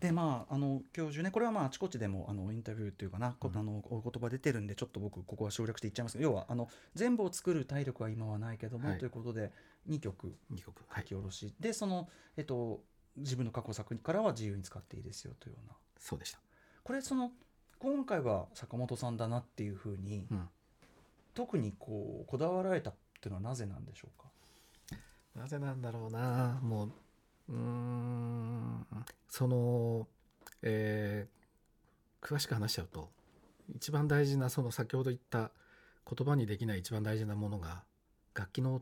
[0.00, 8.98] でまあ、あの教授ねこれはまああちこちでもあのインタビューっていうかな、こあのお言葉出てるんでちょっと僕ここは省略して言っちゃいますけど要はあの全部を作る体力は今はないけども、はい。
[8.98, 9.52] ということで
[9.88, 11.02] 2曲2曲はい。
[11.02, 12.82] 書き下ろし、でその、えっと、
[13.16, 15.74] 自分の過去作からは自由に使っていいですよというような。
[15.98, 16.40] そうでした、
[16.84, 17.32] これその
[17.78, 20.48] 今回は坂本さんだなっていうふうに、うん、
[21.36, 24.98] 特にこうこだわられたっていうのはなぜなんでしょうか？
[25.34, 26.58] なぜなんだろうな。
[26.62, 26.86] も
[27.48, 28.86] ううーん。
[29.28, 30.08] その
[30.62, 33.10] えー詳しく話しちゃうと
[33.76, 35.52] 一番大事なその先ほど言った
[36.10, 37.84] 言葉にできない一番大事なものが
[38.34, 38.80] 楽器の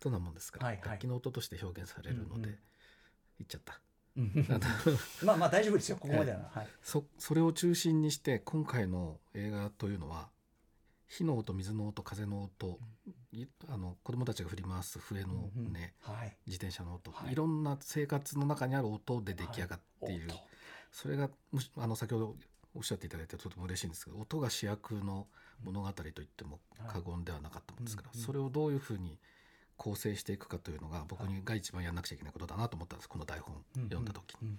[0.00, 0.84] 音なもんですから、はいはい。
[0.88, 2.42] 楽器の音として表現されるので、うんうん。
[2.42, 3.80] 言っちゃった。
[5.24, 6.38] まあまあ大丈夫ですよここまでは。
[6.38, 6.68] な、はい。
[6.82, 10.30] そそれを中心にして今回の映画というのは
[11.10, 12.78] 火の音水の音風の音、
[13.32, 15.72] いあの子供たちが振り回す笛の音、うんうん。
[15.72, 16.36] はい。
[16.46, 17.32] 自転車の音、はい。
[17.32, 20.38] い、ろんな生活の中にある音で出来上がっている、音
[20.92, 21.28] それが
[21.78, 22.36] あの先ほど
[22.76, 25.26] おっしゃっていただいてとても嬉しいんですけど音が主役の
[25.64, 29.18] 物語といっても過言ではなかったもんですから、うんうんそれをどういうふうに
[29.76, 34.48] 構成していくかというのが僕にが一番やんなくちゃいけないことだなと思ったんですこの台本読んだ時に。
[34.48, 34.58] うん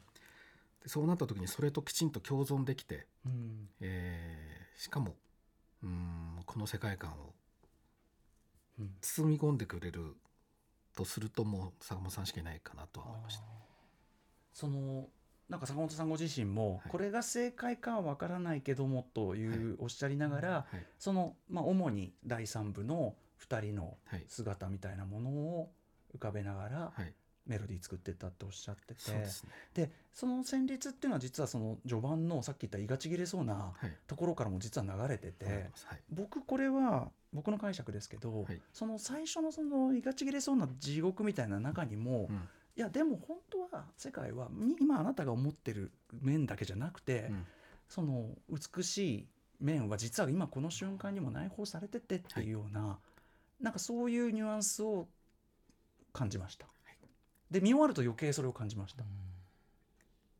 [0.81, 3.69] でそうなった時にそれときちんと共存できて、うん。
[3.79, 5.13] えーしかも
[5.83, 7.33] うーんこの世界観を
[8.79, 10.15] うん包み込んでくれる
[10.95, 13.43] とするともう坂本さんしかいないかなとは思いました。
[14.53, 15.07] その
[15.49, 16.89] なんか坂本さんご自身も、はい。
[16.89, 20.85] これが正解かは分からないけどもというおっしゃりながら、はい。
[20.97, 24.25] その、まあ、主に第三部の2人のはい。
[24.27, 25.71] 姿みたいなものを
[26.15, 27.13] 浮かべながらはい、
[27.47, 29.11] メロディー作ってったっておっしゃってて。
[29.11, 29.27] ね。
[29.73, 35.71] でその旋律っていうのは実はその序盤のさっき言った胃がちぎれそうなはい、ところからも実は流れてて、はい、
[36.11, 38.61] 僕これは僕の解釈ですけど、はい。
[38.73, 42.49] その最初のその胃がちぎれそうな地獄みたいな中にも、うん。
[42.77, 47.45] いやでも本当は世界はみ今あなたが思ってる面だけじゃなくて、うん。
[47.89, 49.27] その美しい
[49.59, 52.97] 面は実は今この瞬間にも内包されててっていうような、
[53.59, 55.07] なんかそういうニュアンスを
[56.13, 56.65] 感じました。
[57.51, 59.03] で見終わると余計それを感じました。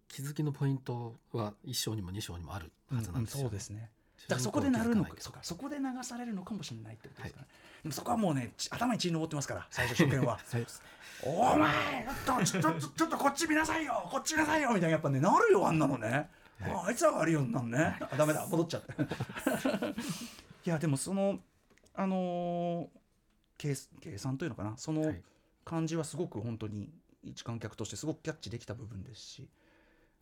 [0.07, 3.89] 気づきのポイントは一章にも二章にもあるはずなんですよ、うんそうですね。
[4.28, 7.47] だそこでなるのかそかそこで流されるのかもしれないってことですかね。
[7.84, 10.39] でもそこはもうねち頭に血登ってますから最初初見は。
[10.51, 10.66] はい
[11.24, 16.30] お前ちょっとちょっとちょっとこっち見なさいよこっち見なさいよみたいなやっぱねなるよあんなのね、
[16.62, 17.97] ああいつらが悪いよなんね。
[18.01, 18.93] あダメだ戻っちゃって。
[20.66, 21.39] いやでもその
[21.93, 22.88] あのー
[23.57, 24.76] 計計算というのかな。
[24.78, 25.22] そのはい。
[25.64, 26.89] 感じはすごく本当に
[27.24, 29.50] 一観客としてすごくキャッチできた部分ですし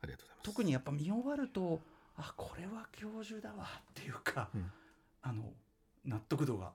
[0.01, 0.45] ありがとうございます。
[0.45, 1.79] 特にやっぱ見終わると
[2.17, 4.71] あこれは教授だわっていうか、うん。
[5.21, 5.43] あの
[6.05, 6.71] 納得度が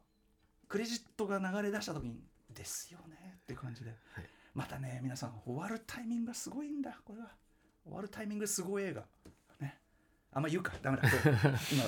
[0.69, 2.17] クレジットが流れ出した時に
[2.55, 4.25] ですよねって感じで、はい。
[4.55, 6.99] またね皆さん終わるタイミングがすごいんだ。
[7.05, 7.29] これは。
[7.85, 9.05] 終わるタイミングすごい映画。
[9.61, 9.79] ね。
[10.33, 10.73] あんま言うか。
[10.83, 11.03] ダメだ。
[11.03, 11.33] これ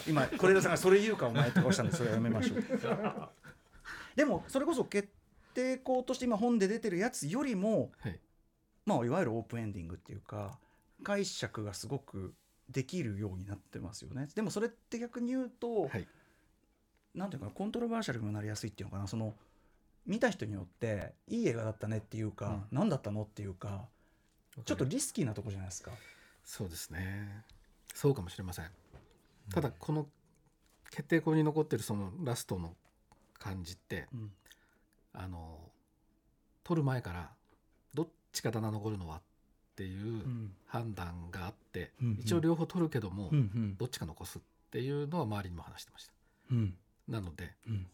[0.06, 2.64] 今今是枝さんがそれ言うかお前って顔したんでそれはやめましょう。
[4.16, 5.08] でもそれこそ決
[5.54, 8.20] 定校として今本で出てるやつよりもはい
[8.86, 10.58] まあ、いわゆるオープンエンディングっていうか
[11.02, 12.32] 解釈がすごく
[12.70, 14.28] できるようになってますよね。
[14.34, 16.06] でもそれって逆に言うと、はい。
[17.14, 19.06] なんていうかなコントロバーシャルにもなりやすいっていうのかな。
[19.06, 19.34] その
[20.04, 22.64] 見た人によっていい映画だったねっていうか、うん。
[22.72, 23.86] 何だったのっていうか
[24.64, 25.90] ちょっとリスキーなとこじゃないですか。
[26.44, 27.44] そうですね。
[27.94, 28.66] そうかもしれません。
[29.52, 30.06] ただこの
[30.90, 32.74] 決定校に残ってるそのラストの
[33.38, 34.32] 感じってうん。
[35.12, 35.58] あの
[36.62, 37.30] 撮る前から
[38.36, 39.20] どっちかだな残るのはっ
[39.76, 40.52] ていううん。
[40.66, 42.18] 判断があって、うんうん。
[42.20, 46.12] 一応両方撮るけども、うんどっちか残すっていうのは周りにも話してました。
[46.50, 46.74] うん。
[47.08, 47.86] なのでうん。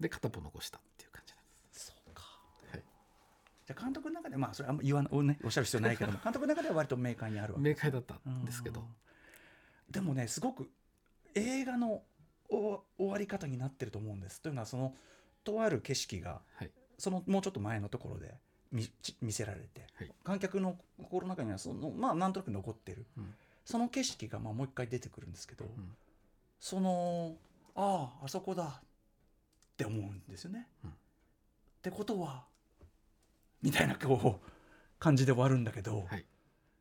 [0.00, 1.86] で片方残したっていう感じなんです。
[1.86, 2.22] そうか。
[2.70, 2.82] はい。
[3.66, 8.86] じゃあ監督の中でまあそれあんま言わなお,、ね、おっしゃる必要ないけども 監督の中では割と明快にあるわけ明快だったんですけど、うん。
[9.90, 10.70] でもねすごく
[11.34, 12.02] 映画の
[12.48, 14.40] お終わり方になってると思うんです。
[14.40, 14.94] というのはその
[15.44, 16.70] とある景色がはい。
[16.96, 18.34] そのもうちょっと前のところで
[19.20, 20.10] 見せられて、はい。
[20.24, 23.34] 観客の心の中にはそのまあなんとなく残ってる、うん。
[23.64, 25.68] その景色がまあもう一回出てくるんですけど、ん。
[26.58, 27.36] その
[27.76, 28.82] あああそこだっ
[29.76, 30.66] て思うんですよね。
[30.84, 30.90] うん。
[30.90, 30.92] っ
[31.82, 32.44] てことは
[33.62, 34.50] みたいなこう
[34.98, 36.24] 感じで終わるんだけど、はい。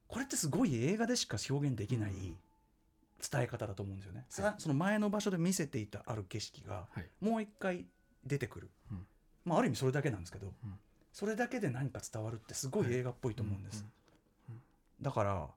[0.07, 4.25] これってすごい映画でしか表現できない伝え方だと思うんですよね。
[4.29, 7.09] さその前の場所で見せていたある景色がはい。
[7.21, 7.85] もう一回
[8.25, 9.05] 出てくる、うん。
[9.45, 10.79] まあ、ある意味それだけなんですけど、うん
[11.14, 13.93] それだけで何か伝わるってすごい映画っぽいと思うんです、うんうん
[15.01, 15.49] だから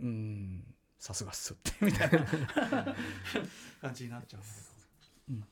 [0.00, 0.62] うーん
[0.98, 2.18] さすがっすってみたいな。
[3.80, 4.66] 感じになっちゃうんだけど、
[5.30, 5.44] うん、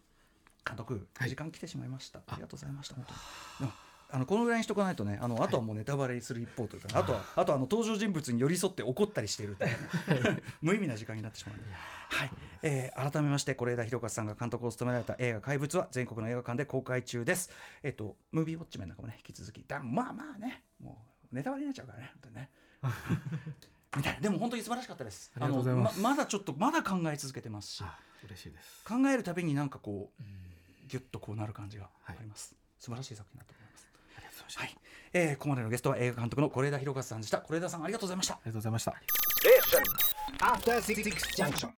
[0.64, 1.29] 監督はい。
[1.31, 3.07] 時間来てしまいました、ありがとうございました本
[3.59, 3.71] 当に
[4.13, 9.77] あのこのぐらいにしとかないとねあのあとはもうネタバレする一方というか、あとはあとはあの登場人物に寄り添って怒ったりしているという
[10.61, 12.31] 無意味な時間になってしまうので、はい。
[12.63, 17.51] えー改めまして是枝裕和さんが監督を務められた映画「怪物」は全国の映画館で公開中です。
[17.83, 22.51] えっ、とムービーウォッチメンなんかもね引き続きだまあまあねもうネタバレになっちゃうからね本当にね。
[23.97, 24.21] みたいな。
[24.21, 25.33] でも本当に素晴らしかったです。
[25.35, 25.95] ありがとうございます。
[25.95, 27.83] あのままだちょっとまだ考え続けてますし。
[27.83, 28.85] あ嬉しいです。
[28.85, 30.23] 考えるたびになんかこう
[30.89, 33.55] ギュッとこうなる感じがあります、素晴らしい作品だと
[34.51, 34.76] ました、はい、
[35.12, 38.94] えー、ここまでのゲストは映画監督の是枝裕和さんでした是枝さんありがとうございましたありがとうございました
[39.40, 39.82] Station.
[40.40, 41.68] After Six Junction.